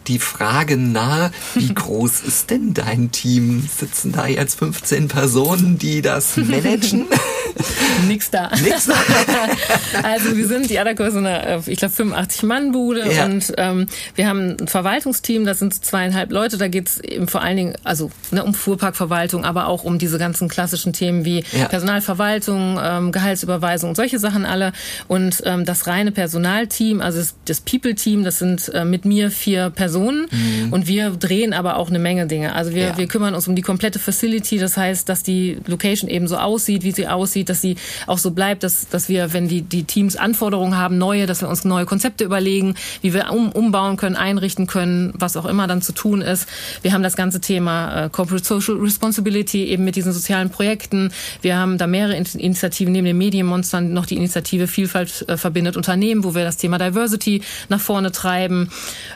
[0.07, 3.69] die Frage nahe, wie groß ist denn dein Team?
[3.69, 7.07] Sitzen da jetzt 15 Personen, die das managen?
[8.09, 8.51] Nix da.
[8.63, 8.95] Nix da.
[10.03, 13.25] also wir sind, die Adacor ist eine, ich glaube, 85-Mann-Bude ja.
[13.25, 17.57] und ähm, wir haben ein Verwaltungsteam, das sind zweieinhalb Leute, da geht's eben vor allen
[17.57, 21.69] Dingen also ne, um Fuhrparkverwaltung, aber auch um diese ganzen klassischen Themen wie ja.
[21.69, 24.73] Personalverwaltung, ähm, Gehaltsüberweisung und solche Sachen alle.
[25.09, 30.27] Und ähm, das reine Personalteam, also das People-Team, das sind äh, mit mir vier Personen
[30.31, 30.73] mhm.
[30.73, 32.55] und wir drehen aber auch eine Menge Dinge.
[32.55, 32.97] Also wir, ja.
[32.97, 36.85] wir kümmern uns um die komplette Facility, das heißt, dass die Location eben so aussieht,
[36.85, 37.77] wie sie aussieht, dass sie
[38.07, 41.49] auch so bleibt, dass, dass wir, wenn die, die Teams Anforderungen haben, neue, dass wir
[41.49, 45.83] uns neue Konzepte überlegen, wie wir um, umbauen können, einrichten können, was auch immer dann
[45.83, 46.49] zu tun ist.
[46.83, 51.11] Wir haben das ganze Thema äh, Corporate Social Responsibility eben mit diesen sozialen Projekten.
[51.43, 55.96] Wir haben da mehrere Initiativen neben den Medienmonstern noch die Initiative Vielfalt äh, verbindet unter
[55.97, 57.41] Unternehmen, wo wir das Thema Diversity
[57.71, 58.71] nach vorne treiben.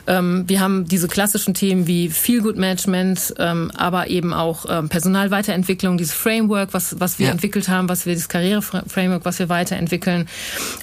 [0.07, 4.89] Ähm, wir haben diese klassischen Themen wie Feel Good Management, ähm, aber eben auch ähm,
[4.89, 7.31] Personalweiterentwicklung, dieses Framework, was, was wir ja.
[7.33, 10.27] entwickelt haben, was wir, das Karriereframework, was wir weiterentwickeln.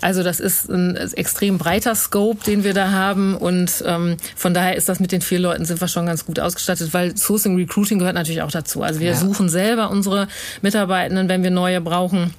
[0.00, 4.76] Also das ist ein extrem breiter Scope, den wir da haben und ähm, von daher
[4.76, 7.98] ist das mit den vier Leuten sind wir schon ganz gut ausgestattet, weil Sourcing Recruiting
[7.98, 8.84] gehört natürlich auch dazu.
[8.84, 9.16] Also wir ja.
[9.16, 10.28] suchen selber unsere
[10.62, 12.32] Mitarbeitenden, wenn wir neue brauchen.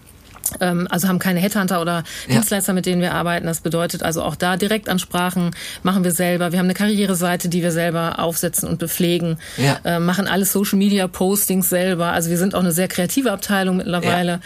[0.60, 2.76] Ähm, also haben keine Headhunter oder Dienstleister, ja.
[2.76, 3.46] mit denen wir arbeiten.
[3.46, 5.52] Das bedeutet also auch da Direktansprachen
[5.84, 6.52] machen wir selber.
[6.52, 9.38] Wir haben eine Karriereseite, die wir selber aufsetzen und bepflegen.
[9.58, 9.80] Ja.
[9.84, 12.12] Äh, machen alle Social Media Postings selber.
[12.12, 14.40] Also wir sind auch eine sehr kreative Abteilung mittlerweile.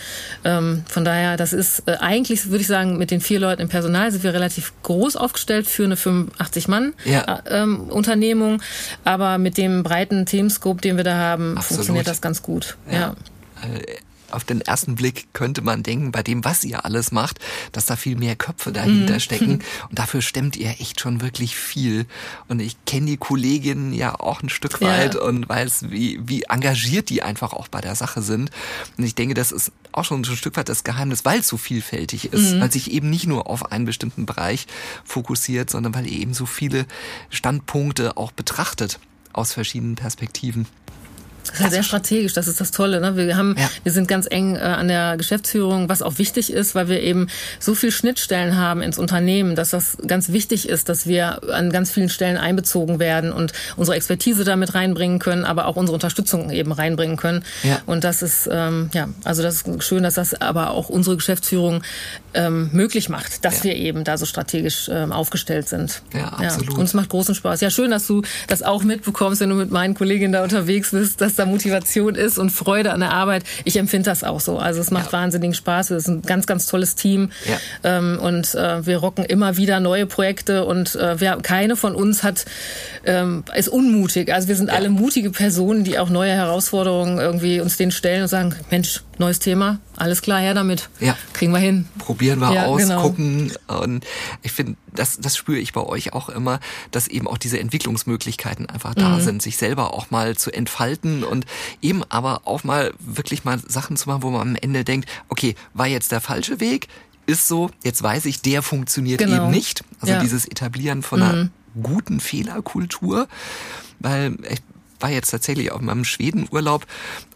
[0.44, 0.58] Ja.
[0.58, 3.70] Ähm, von daher, das ist äh, eigentlich, würde ich sagen, mit den vier Leuten im
[3.70, 8.62] Personal sind wir relativ groß aufgestellt für eine 85 Mann äh, ähm, Unternehmung.
[9.04, 11.78] Aber mit dem breiten Themenscope, den wir da haben, Absolut.
[11.78, 12.78] funktioniert das ganz gut.
[12.91, 13.16] ja.
[14.34, 17.40] Auf den ersten Blick könnte man denken, bei dem, was ihr alles macht,
[17.72, 19.20] dass da viel mehr Köpfe dahinter mhm.
[19.20, 19.52] stecken.
[19.90, 22.06] Und dafür stemmt ihr echt schon wirklich viel.
[22.48, 25.22] Und ich kenne die Kolleginnen ja auch ein Stück weit ja.
[25.22, 28.50] und weiß, wie, wie engagiert die einfach auch bei der Sache sind.
[28.98, 31.58] Und ich denke, das ist auch schon ein Stück weit das Geheimnis, weil es so
[31.58, 32.62] vielfältig ist, mhm.
[32.62, 34.68] weil sich eben nicht nur auf einen bestimmten Bereich
[35.04, 36.86] fokussiert, sondern weil ihr eben so viele
[37.30, 39.00] Standpunkte auch betrachtet
[39.32, 40.68] aus verschiedenen Perspektiven.
[41.44, 43.02] Das ist ja sehr strategisch, das ist das Tolle.
[43.02, 43.16] Ne?
[43.16, 43.70] Wir, haben, ja.
[43.84, 47.28] wir sind ganz eng äh, an der Geschäftsführung, was auch wichtig ist, weil wir eben
[47.60, 51.91] so viel Schnittstellen haben ins Unternehmen, dass das ganz wichtig ist, dass wir an ganz
[51.91, 56.72] vielen Stellen einbezogen werden und unsere Expertise damit reinbringen können, aber auch unsere Unterstützung eben
[56.72, 57.44] reinbringen können.
[57.64, 57.82] Ja.
[57.86, 61.84] Und das ist, ähm, ja, also das ist schön, dass das aber auch unsere Geschäftsführung
[62.34, 63.66] ähm, möglich macht, dass ja.
[63.66, 66.02] wir eben da so strategisch ähm, aufgestellt sind.
[66.14, 66.74] Ja, absolut.
[66.74, 66.80] Ja.
[66.80, 67.62] Und es macht großen Spaß.
[67.62, 71.22] Ja, schön, dass du das auch mitbekommst, wenn du mit meinen Kolleginnen da unterwegs bist,
[71.22, 73.44] dass da Motivation ist und Freude an der Arbeit.
[73.64, 74.58] Ich empfinde das auch so.
[74.58, 75.14] Also es macht ja.
[75.14, 75.92] wahnsinnigen Spaß.
[75.92, 77.32] Es ist ein ganz, ganz tolles Team.
[77.46, 77.98] Ja.
[77.98, 82.24] Ähm, und äh, wir rocken immer wieder neue Projekte und äh, wir, keine von uns
[82.24, 82.46] hat,
[83.06, 84.34] ähm, ist unmutig.
[84.34, 88.28] Also wir sind alle mutige Personen, die auch neue Herausforderungen irgendwie uns denen stellen und
[88.28, 90.89] sagen, Mensch, neues Thema, alles klar, her damit.
[90.99, 91.18] Ja.
[91.34, 91.88] Kriegen wir hin.
[91.97, 93.01] Probieren wir Ja, aus, genau.
[93.01, 93.51] gucken.
[93.68, 94.05] Und
[94.41, 96.59] ich finde, das, das spüre ich bei euch auch immer,
[96.91, 98.99] dass eben auch diese Entwicklungsmöglichkeiten einfach Mhm.
[99.01, 101.45] da sind, sich selber auch mal zu entfalten und
[101.82, 105.55] eben aber auch mal wirklich mal Sachen zu machen, wo man am Ende denkt, okay,
[105.74, 106.88] war jetzt der falsche Weg?
[107.26, 109.43] Ist so, jetzt weiß ich, der funktioniert Genau.
[109.43, 109.84] eben nicht.
[110.01, 110.20] Also Ja.
[110.20, 110.24] Mhm.
[110.24, 111.49] dieses Etablieren von einer
[111.82, 113.28] guten Fehlerkultur,
[113.99, 114.61] weil ich
[114.99, 116.86] war jetzt tatsächlich auf meinem Schwedenurlaub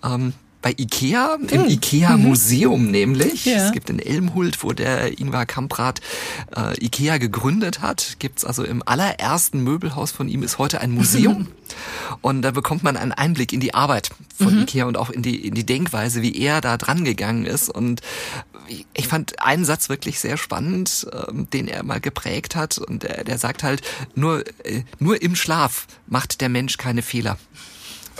[0.03, 3.45] ähm, bei Ikea, im Ikea-Museum nämlich.
[3.45, 3.67] Ja.
[3.67, 6.01] Es gibt in Elmhult, wo der Ingvar Kamprad
[6.55, 11.47] äh, Ikea gegründet hat, gibt's also im allerersten Möbelhaus von ihm ist heute ein Museum.
[12.21, 15.45] und da bekommt man einen Einblick in die Arbeit von Ikea und auch in die,
[15.45, 17.69] in die Denkweise, wie er da dran gegangen ist.
[17.69, 18.01] Und
[18.93, 22.77] ich fand einen Satz wirklich sehr spannend, ähm, den er mal geprägt hat.
[22.77, 23.81] Und der, der sagt halt,
[24.15, 27.37] nur, äh, nur im Schlaf macht der Mensch keine Fehler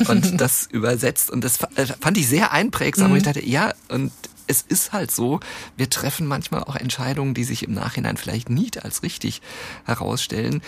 [0.07, 1.29] und das übersetzt.
[1.29, 3.11] Und das äh, fand ich sehr einprägsam.
[3.11, 4.11] Und ich dachte, ja, und
[4.47, 5.39] es ist halt so,
[5.75, 9.41] wir treffen manchmal auch Entscheidungen, die sich im Nachhinein vielleicht nicht als richtig
[9.85, 10.61] herausstellen.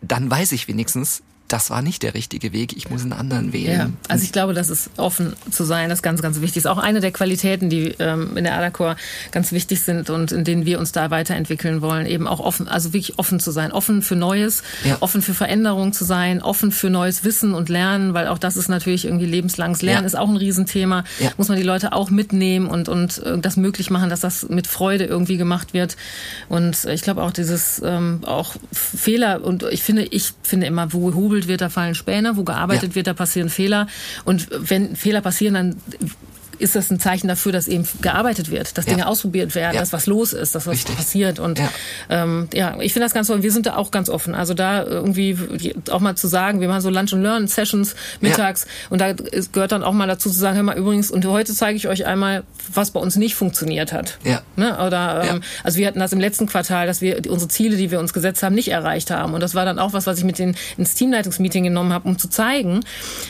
[0.00, 3.52] Dann weiß ich wenigstens, das war nicht der richtige Weg, ich muss einen anderen Ja,
[3.52, 3.96] wählen.
[4.08, 6.58] also ich glaube, das ist offen zu sein, das ist ganz, ganz wichtig.
[6.58, 8.96] Ist auch eine der Qualitäten, die ähm, in der Adacor
[9.32, 12.06] ganz wichtig sind und in denen wir uns da weiterentwickeln wollen.
[12.06, 14.98] Eben auch offen, also wirklich offen zu sein, offen für Neues, Ja.
[15.00, 18.68] offen für Veränderung zu sein, offen für neues Wissen und Lernen, weil auch das ist
[18.68, 20.06] natürlich irgendwie lebenslanges Lernen Ja.
[20.06, 21.04] ist auch ein Riesenthema.
[21.18, 21.30] Ja.
[21.36, 24.66] Muss man die Leute auch mitnehmen und und äh, das möglich machen, dass das mit
[24.66, 25.96] Freude irgendwie gemacht wird.
[26.48, 30.92] Und äh, ich glaube auch dieses ähm, auch Fehler und ich finde, ich finde immer,
[30.92, 32.94] wo gehobelt wird, da fallen Späne, wo gearbeitet Ja.
[32.96, 33.86] wird, da passieren Fehler.
[34.24, 35.76] Und wenn Fehler passieren, dann
[36.58, 38.92] ist das ein Zeichen dafür, dass eben gearbeitet wird, dass Ja.
[38.92, 39.80] Dinge ausprobiert werden, Ja.
[39.80, 40.96] dass was los ist, dass was Richtig.
[40.96, 41.38] passiert.
[41.38, 41.68] Und Ja.
[42.10, 43.42] ähm, ja, ich finde das ganz toll.
[43.42, 44.34] Wir sind da auch ganz offen.
[44.34, 45.36] Also da irgendwie
[45.90, 49.72] auch mal zu sagen, wir machen so Lunch and Learn Sessions mittags und da gehört
[49.72, 52.44] dann auch mal dazu zu sagen, hör mal übrigens, und heute zeige ich euch einmal,
[52.72, 54.18] was bei uns nicht funktioniert hat.
[54.24, 54.42] Ja.
[54.56, 54.76] Ne?
[54.86, 58.00] Oder ähm, also wir hatten das im letzten Quartal, dass wir unsere Ziele, die wir
[58.00, 59.34] uns gesetzt haben, nicht erreicht haben.
[59.34, 62.18] Und das war dann auch was, was ich mit den ins Teamleitungsmeeting genommen habe, um
[62.18, 62.80] zu zeigen,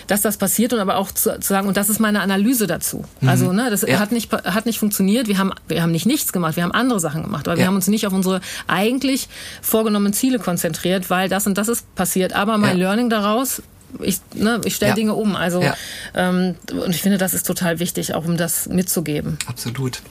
[0.07, 3.05] dass das passiert und aber auch zu, zu sagen, und das ist meine Analyse dazu.
[3.27, 3.99] Also ne, das Ja.
[3.99, 5.27] hat nicht hat nicht funktioniert.
[5.29, 7.69] Wir haben wir haben nicht nichts gemacht, wir haben andere Sachen gemacht, aber wir Ja.
[7.69, 9.29] haben uns nicht auf unsere eigentlich
[9.62, 12.33] vorgenommenen Ziele konzentriert, weil das und das ist passiert.
[12.33, 12.85] Aber mein Ja.
[12.89, 13.62] Learning daraus
[14.01, 14.95] ich, ne, ich stelle Ja.
[14.97, 15.35] Dinge um.
[15.35, 15.75] Also Ja.
[16.14, 19.39] ähm, und ich finde, das ist total wichtig, auch um das mitzugeben.
[19.47, 20.03] Absolut.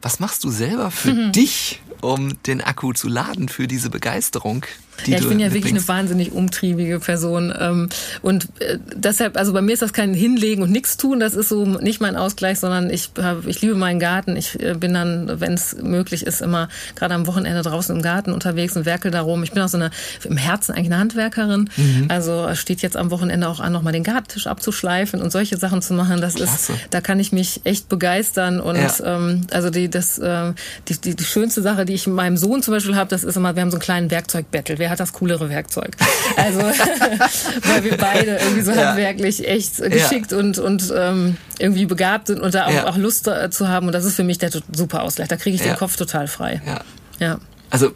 [0.00, 1.32] Was machst du selber für Mhm.
[1.32, 4.64] dich, um den Akku zu laden für diese Begeisterung?
[5.06, 7.52] Ja, ich bin ja wirklich eine wahnsinnig umtriebige Person.
[7.58, 7.88] Ähm,
[8.22, 11.48] und äh, deshalb, also bei mir ist das kein Hinlegen und nichts tun, das ist
[11.48, 14.36] so nicht mein Ausgleich, sondern ich, hab, ich liebe meinen Garten.
[14.36, 18.32] Ich äh, bin dann, wenn es möglich ist, immer gerade am Wochenende draußen im Garten
[18.32, 19.42] unterwegs und werkel darum.
[19.42, 19.90] Ich bin auch so eine,
[20.24, 21.68] im Herzen eigentlich eine Handwerkerin.
[21.76, 22.06] Mhm.
[22.08, 25.82] Also es steht jetzt am Wochenende auch an, nochmal den Gartentisch abzuschleifen und solche Sachen
[25.82, 26.20] zu machen.
[26.20, 26.72] Das Klasse.
[26.72, 28.60] ist, da kann ich mich echt begeistern.
[28.60, 28.90] Und Ja.
[29.04, 30.52] ähm, also die, das, äh,
[30.88, 33.36] die, die, die schönste Sache, die ich mit meinem Sohn zum Beispiel habe, das ist
[33.36, 34.78] immer, wir haben so einen kleinen Werkzeugbattle.
[34.84, 35.96] Wer hat das coolere Werkzeug?
[36.36, 36.58] Also,
[37.62, 38.88] weil wir beide irgendwie so Ja.
[38.88, 42.86] handwerklich echt geschickt und, und ähm, irgendwie begabt sind und da auch, Ja.
[42.86, 43.86] auch Lust äh, zu haben.
[43.86, 45.28] Und das ist für mich der super Ausgleich.
[45.28, 45.72] Da kriege ich Ja.
[45.72, 46.60] den Kopf total frei.
[46.66, 46.80] Ja.
[47.18, 47.38] Ja.
[47.70, 47.92] Also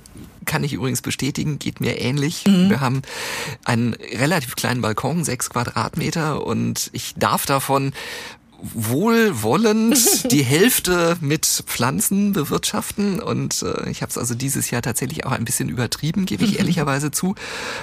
[0.46, 2.46] kann ich übrigens bestätigen, geht mir ähnlich.
[2.46, 2.70] Mhm.
[2.70, 3.02] Wir haben
[3.66, 7.92] einen relativ kleinen Balkon, sechs Quadratmeter, und ich darf davon
[8.60, 15.26] wohlwollend die Hälfte mit Pflanzen bewirtschaften und äh, ich habe es also dieses Jahr tatsächlich
[15.26, 17.34] auch ein bisschen übertrieben, gebe ich ehrlicherweise zu.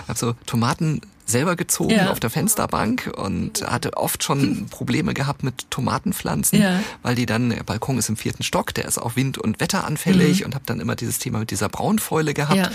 [0.08, 2.12] habe so Tomaten selber gezogen Ja.
[2.12, 6.80] auf der Fensterbank und hatte oft schon Probleme gehabt mit Tomatenpflanzen, Ja.
[7.02, 10.46] weil die dann, der Balkon ist im vierten Stock, der ist auch wind- und wetteranfällig
[10.46, 12.56] und habe dann immer dieses Thema mit dieser Braunfäule gehabt.
[12.58, 12.70] Ja.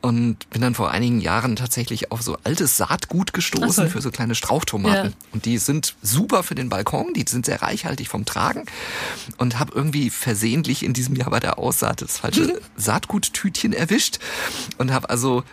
[0.00, 3.90] Und bin dann vor einigen Jahren tatsächlich auf so altes Saatgut gestoßen so.
[3.90, 5.14] für so kleine Strauchtomaten.
[5.32, 8.64] Und die sind super für den Balkon, die sind sehr reichhaltig vom Tragen.
[9.38, 14.18] Und habe irgendwie versehentlich in diesem Jahr bei der Aussaat das falsche Saatguttütchen erwischt
[14.78, 15.44] und habe also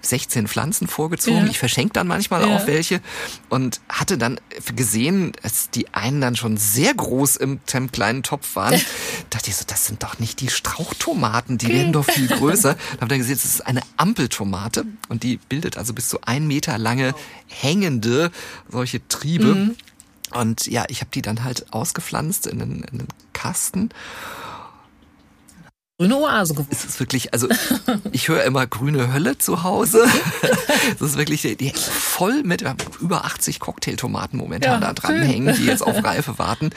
[0.00, 1.44] 16 Pflanzen vorgezogen.
[1.44, 1.50] Ja.
[1.50, 2.56] Ich verschenke dann manchmal Ja.
[2.56, 3.00] auch welche
[3.48, 4.40] und hatte dann
[4.76, 8.80] gesehen, dass die einen dann schon sehr groß im dem kleinen Topf waren.
[9.30, 12.74] dachte ich so, das sind doch nicht die Strauchtomaten, die werden doch viel größer.
[12.74, 16.46] Da habe dann gesehen, das ist eine Ampeltomate und die bildet also bis zu ein
[16.46, 17.14] Meter lange
[17.46, 18.30] hängende
[18.68, 19.54] solche Triebe.
[19.54, 19.76] Mhm.
[20.32, 23.88] Und ja, ich habe die dann halt ausgepflanzt in einen, in einen Kasten
[25.98, 26.68] grüne Oase geworden.
[26.70, 27.48] Es ist wirklich, also
[28.12, 30.06] ich höre immer grüne Hölle zu Hause.
[30.98, 32.64] Das ist wirklich die, voll mit
[33.00, 36.70] über 80 Cocktailtomaten momentan ja, da dran hängen, die jetzt auf Reife warten.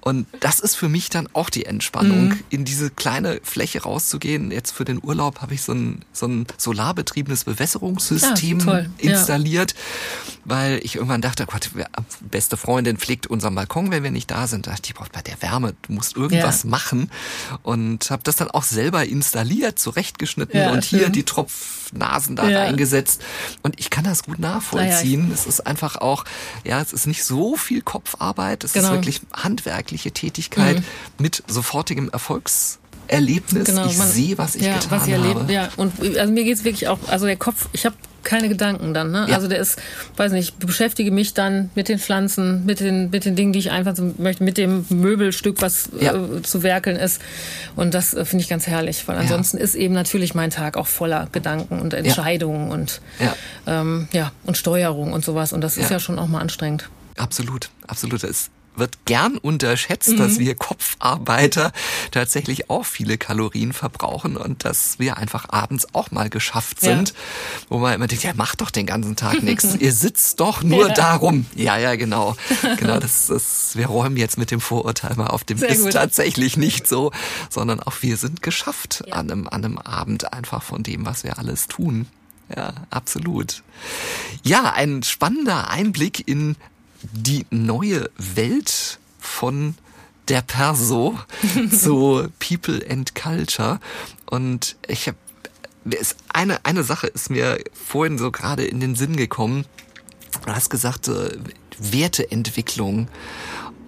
[0.00, 2.40] Und das ist für mich dann auch die Entspannung, mhm.
[2.48, 4.50] in diese kleine Fläche rauszugehen.
[4.50, 9.76] Jetzt für den Urlaub habe ich so ein, so ein solarbetriebenes Bewässerungssystem ja, installiert, ja.
[10.44, 11.70] weil ich irgendwann dachte, Gott,
[12.20, 14.66] beste Freundin pflegt unseren Balkon, wenn wir nicht da sind.
[14.66, 17.10] Da dachte ich, bei der Wärme, du musst irgendwas machen.
[17.62, 22.46] Und habe das dann auch auch selber installiert, zurechtgeschnitten ja, und hier die Tropfnasen da
[22.46, 22.60] ja.
[22.60, 23.22] reingesetzt.
[23.62, 25.28] Und ich kann das gut nachvollziehen.
[25.28, 26.26] Ja, es ist einfach auch,
[26.62, 28.62] ja, es ist nicht so viel Kopfarbeit.
[28.64, 28.88] Es genau.
[28.88, 30.84] ist wirklich handwerkliche Tätigkeit mhm.
[31.18, 33.64] mit sofortigem Erfolgs Erlebnis.
[33.64, 35.52] Genau, ich sehe, was ich ja, getan was ich erlebt, habe.
[35.52, 39.10] Ja, und also mir geht's wirklich auch, also der Kopf, ich habe keine Gedanken dann.
[39.10, 39.26] Ne?
[39.28, 39.36] Ja.
[39.36, 39.78] Also der ist,
[40.16, 43.70] weiß nicht, beschäftige mich dann mit den Pflanzen, mit den, mit den Dingen, die ich
[43.70, 46.14] einfach so möchte, mit dem Möbelstück, was ja.
[46.14, 47.20] äh, zu werkeln ist.
[47.76, 49.64] Und das äh, finde ich ganz herrlich, weil ansonsten ja.
[49.64, 53.00] ist eben natürlich mein Tag auch voller Gedanken und Entscheidungen und
[53.66, 55.52] ähm, ja und Steuerung und sowas.
[55.52, 56.88] Und das ist ja schon auch mal anstrengend.
[57.16, 58.22] Absolut, absolut.
[58.22, 60.18] Das ist wird gern unterschätzt, mhm.
[60.18, 61.72] dass wir Kopfarbeiter
[62.10, 67.14] tatsächlich auch viele Kalorien verbrauchen und dass wir einfach abends auch mal geschafft sind, ja.
[67.68, 69.74] wo man immer denkt, ja, macht doch den ganzen Tag nichts.
[69.78, 70.94] Ihr sitzt doch nur ja.
[70.94, 71.46] darum.
[71.54, 72.36] Ja, ja, genau.
[72.78, 75.92] Genau, das ist, wir räumen jetzt mit dem Vorurteil mal auf dem Sehr ist gut.
[75.92, 77.10] tatsächlich nicht so,
[77.50, 79.14] sondern auch wir sind geschafft ja.
[79.14, 82.06] an, einem, an einem Abend einfach von dem, was wir alles tun.
[82.54, 83.62] Ja, absolut.
[84.42, 86.56] Ja, ein spannender Einblick in
[87.02, 89.74] die neue Welt von
[90.28, 91.18] der Perso
[91.70, 93.80] zu People and Culture.
[94.26, 95.18] Und ich habe
[96.32, 99.64] eine, eine Sache ist mir vorhin so gerade in den Sinn gekommen.
[100.44, 101.36] Du hast gesagt, äh,
[101.78, 103.08] Werteentwicklung.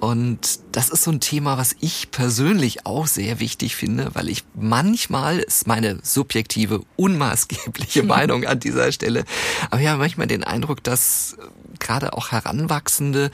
[0.03, 4.43] Und das ist so ein Thema, was ich persönlich auch sehr wichtig finde, weil ich
[4.53, 9.25] manchmal, ist meine subjektive, unmaßgebliche Meinung an dieser Stelle,
[9.71, 11.37] aber ich habe manchmal den Eindruck, dass
[11.79, 13.31] gerade auch Heranwachsende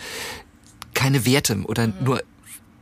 [0.93, 1.95] keine Werte oder mhm.
[2.03, 2.23] nur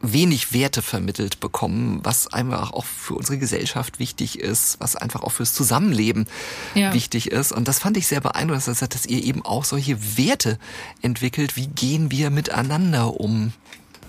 [0.03, 5.31] wenig Werte vermittelt bekommen, was einfach auch für unsere Gesellschaft wichtig ist, was einfach auch
[5.31, 6.27] fürs Zusammenleben
[6.75, 6.93] ja.
[6.93, 7.53] wichtig ist.
[7.53, 10.59] Und das fand ich sehr beeindruckend, dass ihr eben auch solche Werte
[11.03, 11.55] entwickelt.
[11.55, 13.53] Wie gehen wir miteinander um?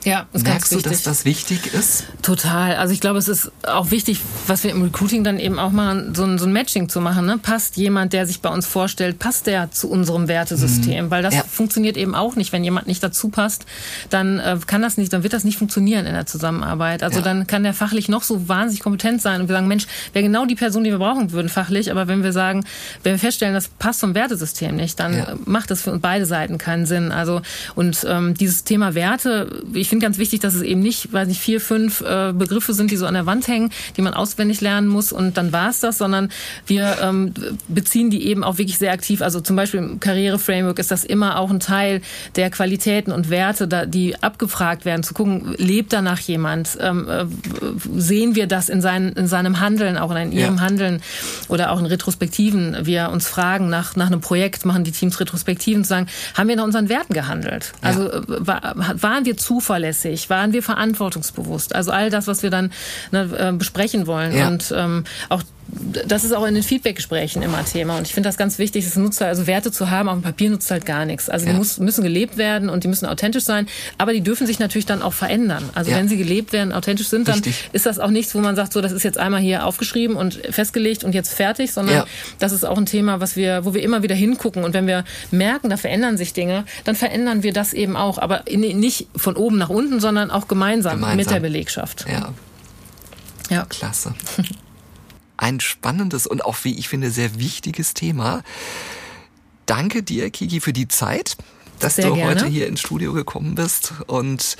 [0.07, 2.05] Ja, ist Merkst du, dass das wichtig ist?
[2.21, 2.77] Total.
[2.77, 6.15] Also ich glaube, es ist auch wichtig, was wir im Recruiting dann eben auch machen,
[6.15, 7.25] so ein, so ein Matching zu machen.
[7.25, 7.37] Ne?
[7.37, 11.05] Passt jemand, der sich bei uns vorstellt, passt der zu unserem Wertesystem?
[11.05, 11.11] Mhm.
[11.11, 11.43] Weil das ja.
[11.43, 12.53] funktioniert eben auch nicht.
[12.53, 13.65] Wenn jemand nicht dazu passt,
[14.09, 17.03] dann äh, kann das nicht, dann wird das nicht funktionieren in der Zusammenarbeit.
[17.03, 17.25] Also ja.
[17.25, 20.45] dann kann der fachlich noch so wahnsinnig kompetent sein und wir sagen, Mensch, wäre genau
[20.45, 21.91] die Person, die wir brauchen würden fachlich.
[21.91, 22.63] Aber wenn wir sagen,
[23.03, 25.35] wenn wir feststellen, das passt zum Wertesystem nicht, dann ja.
[25.43, 27.11] macht das für beide Seiten keinen Sinn.
[27.11, 27.41] Also
[27.75, 31.27] und ähm, dieses Thema Werte, ich finde finde ganz wichtig, dass es eben nicht, weiß
[31.27, 34.61] nicht, vier, fünf äh, Begriffe sind, die so an der Wand hängen, die man auswendig
[34.61, 36.29] lernen muss und dann war es das, sondern
[36.65, 37.33] wir ähm,
[37.67, 39.21] beziehen die eben auch wirklich sehr aktiv.
[39.21, 42.01] Also zum Beispiel im Karriereframework ist das immer auch ein Teil
[42.35, 46.77] der Qualitäten und Werte, da, die abgefragt werden, zu gucken, lebt danach jemand?
[46.79, 47.25] Ähm, äh,
[47.95, 50.61] sehen wir das in, sein, in seinem Handeln, auch in ihrem ja.
[50.61, 51.01] Handeln
[51.47, 52.77] oder auch in Retrospektiven?
[52.83, 56.55] Wir uns fragen nach, nach einem Projekt, machen die Teams Retrospektiven zu sagen, haben wir
[56.55, 57.73] nach unseren Werten gehandelt?
[57.81, 58.17] Also ja.
[58.17, 59.86] Äh, war, waren wir zuverlässig?
[59.87, 60.29] Zuverlässig?
[60.29, 61.75] Waren wir verantwortungsbewusst?
[61.75, 62.71] Also all das, was wir dann
[63.11, 64.35] ne, äh, besprechen wollen.
[64.35, 64.47] Ja.
[64.47, 65.43] Und ähm, auch
[66.07, 67.97] das ist auch in den Feedbackgesprächen immer Thema.
[67.97, 70.21] Und ich finde das ganz wichtig, das nutzt halt, also Werte zu haben, auf dem
[70.21, 71.29] Papier nutzt halt gar nichts.
[71.29, 71.51] Also ja.
[71.51, 74.85] die muss, müssen gelebt werden und die müssen authentisch sein, aber die dürfen sich natürlich
[74.85, 75.69] dann auch verändern.
[75.75, 75.97] Also ja.
[75.97, 77.69] wenn sie gelebt werden, authentisch sind, dann Richtig.
[77.73, 80.35] ist das auch nichts, wo man sagt, so, das ist jetzt einmal hier aufgeschrieben und
[80.49, 82.05] festgelegt und jetzt fertig, sondern ja.
[82.39, 84.63] das ist auch ein Thema, was wir, wo wir immer wieder hingucken.
[84.63, 88.17] Und wenn wir merken, da verändern sich Dinge, dann verändern wir das eben auch.
[88.17, 91.17] Aber in, nicht von oben nach unten, sondern auch gemeinsam, gemeinsam.
[91.17, 92.05] mit der Belegschaft.
[92.09, 92.33] Ja.
[93.49, 93.65] Ja.
[93.65, 94.13] Klasse.
[95.37, 98.43] ein spannendes und auch, wie ich finde, sehr wichtiges Thema.
[99.65, 101.37] Danke dir, Kiki, für die Zeit
[101.79, 102.31] dass Sehr du gerne.
[102.31, 103.93] heute hier ins Studio gekommen bist.
[104.07, 104.57] Und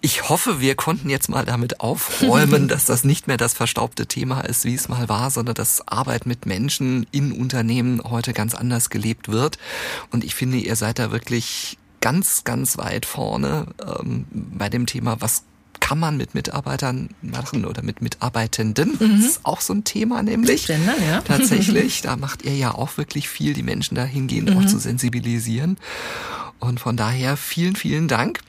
[0.00, 4.40] ich hoffe, wir konnten jetzt mal damit aufräumen, dass das nicht mehr das verstaubte Thema
[4.42, 8.90] ist, wie es mal war, sondern dass Arbeit mit Menschen in Unternehmen heute ganz anders
[8.90, 9.58] gelebt wird.
[10.10, 15.20] Und ich finde, ihr seid da wirklich ganz, ganz weit vorne ähm, bei dem Thema,
[15.20, 15.44] was
[15.84, 18.96] kann man mit Mitarbeitern machen oder mit Mitarbeitenden.
[18.98, 19.20] Mhm.
[19.20, 20.66] Das ist auch so ein Thema nämlich.
[20.66, 21.20] Gender, ja.
[21.20, 24.56] Tatsächlich, da macht ihr ja auch wirklich viel, die Menschen dahingehend mhm.
[24.56, 25.76] auch zu sensibilisieren.
[26.58, 28.40] Und von daher vielen, vielen Dank.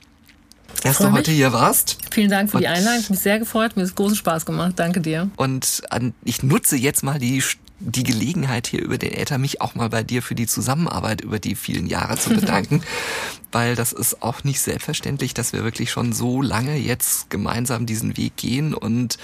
[0.82, 1.98] dass du heute hier warst.
[2.10, 3.00] Vielen Dank für und die Einladung.
[3.00, 3.76] Ich mich sehr gefreut.
[3.76, 4.72] Mir hat großen Spaß gemacht.
[4.76, 5.28] Danke dir.
[5.36, 5.82] Und
[6.24, 7.42] ich nutze jetzt mal die
[7.78, 11.38] die Gelegenheit hier über den Äther, mich auch mal bei dir für die Zusammenarbeit über
[11.38, 12.82] die vielen Jahre zu bedanken,
[13.52, 18.16] weil das ist auch nicht selbstverständlich, dass wir wirklich schon so lange jetzt gemeinsam diesen
[18.16, 18.74] Weg gehen.
[18.74, 19.18] Und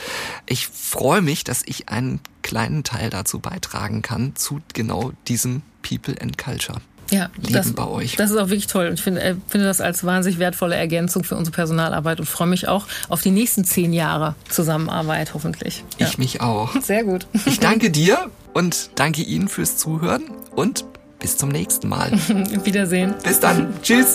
[0.46, 6.20] ich freue mich, dass ich einen kleinen Teil dazu beitragen kann zu genau diesem People
[6.20, 6.80] and Culture
[7.12, 8.16] ja, Leben das, bei euch.
[8.16, 8.88] Das ist auch wirklich toll.
[8.88, 12.48] Und ich finde, äh, finde das als wahnsinnig wertvolle Ergänzung für unsere Personalarbeit und freue
[12.48, 15.84] mich auch auf die nächsten zehn Jahre Zusammenarbeit, hoffentlich.
[15.98, 16.06] Ja.
[16.06, 16.74] Ich mich auch.
[16.82, 17.26] Sehr gut.
[17.46, 20.84] Ich danke dir und danke Ihnen fürs Zuhören und
[21.18, 22.12] bis zum nächsten Mal.
[22.64, 23.14] Wiedersehen.
[23.22, 23.74] Bis dann.
[23.82, 24.14] Tschüss.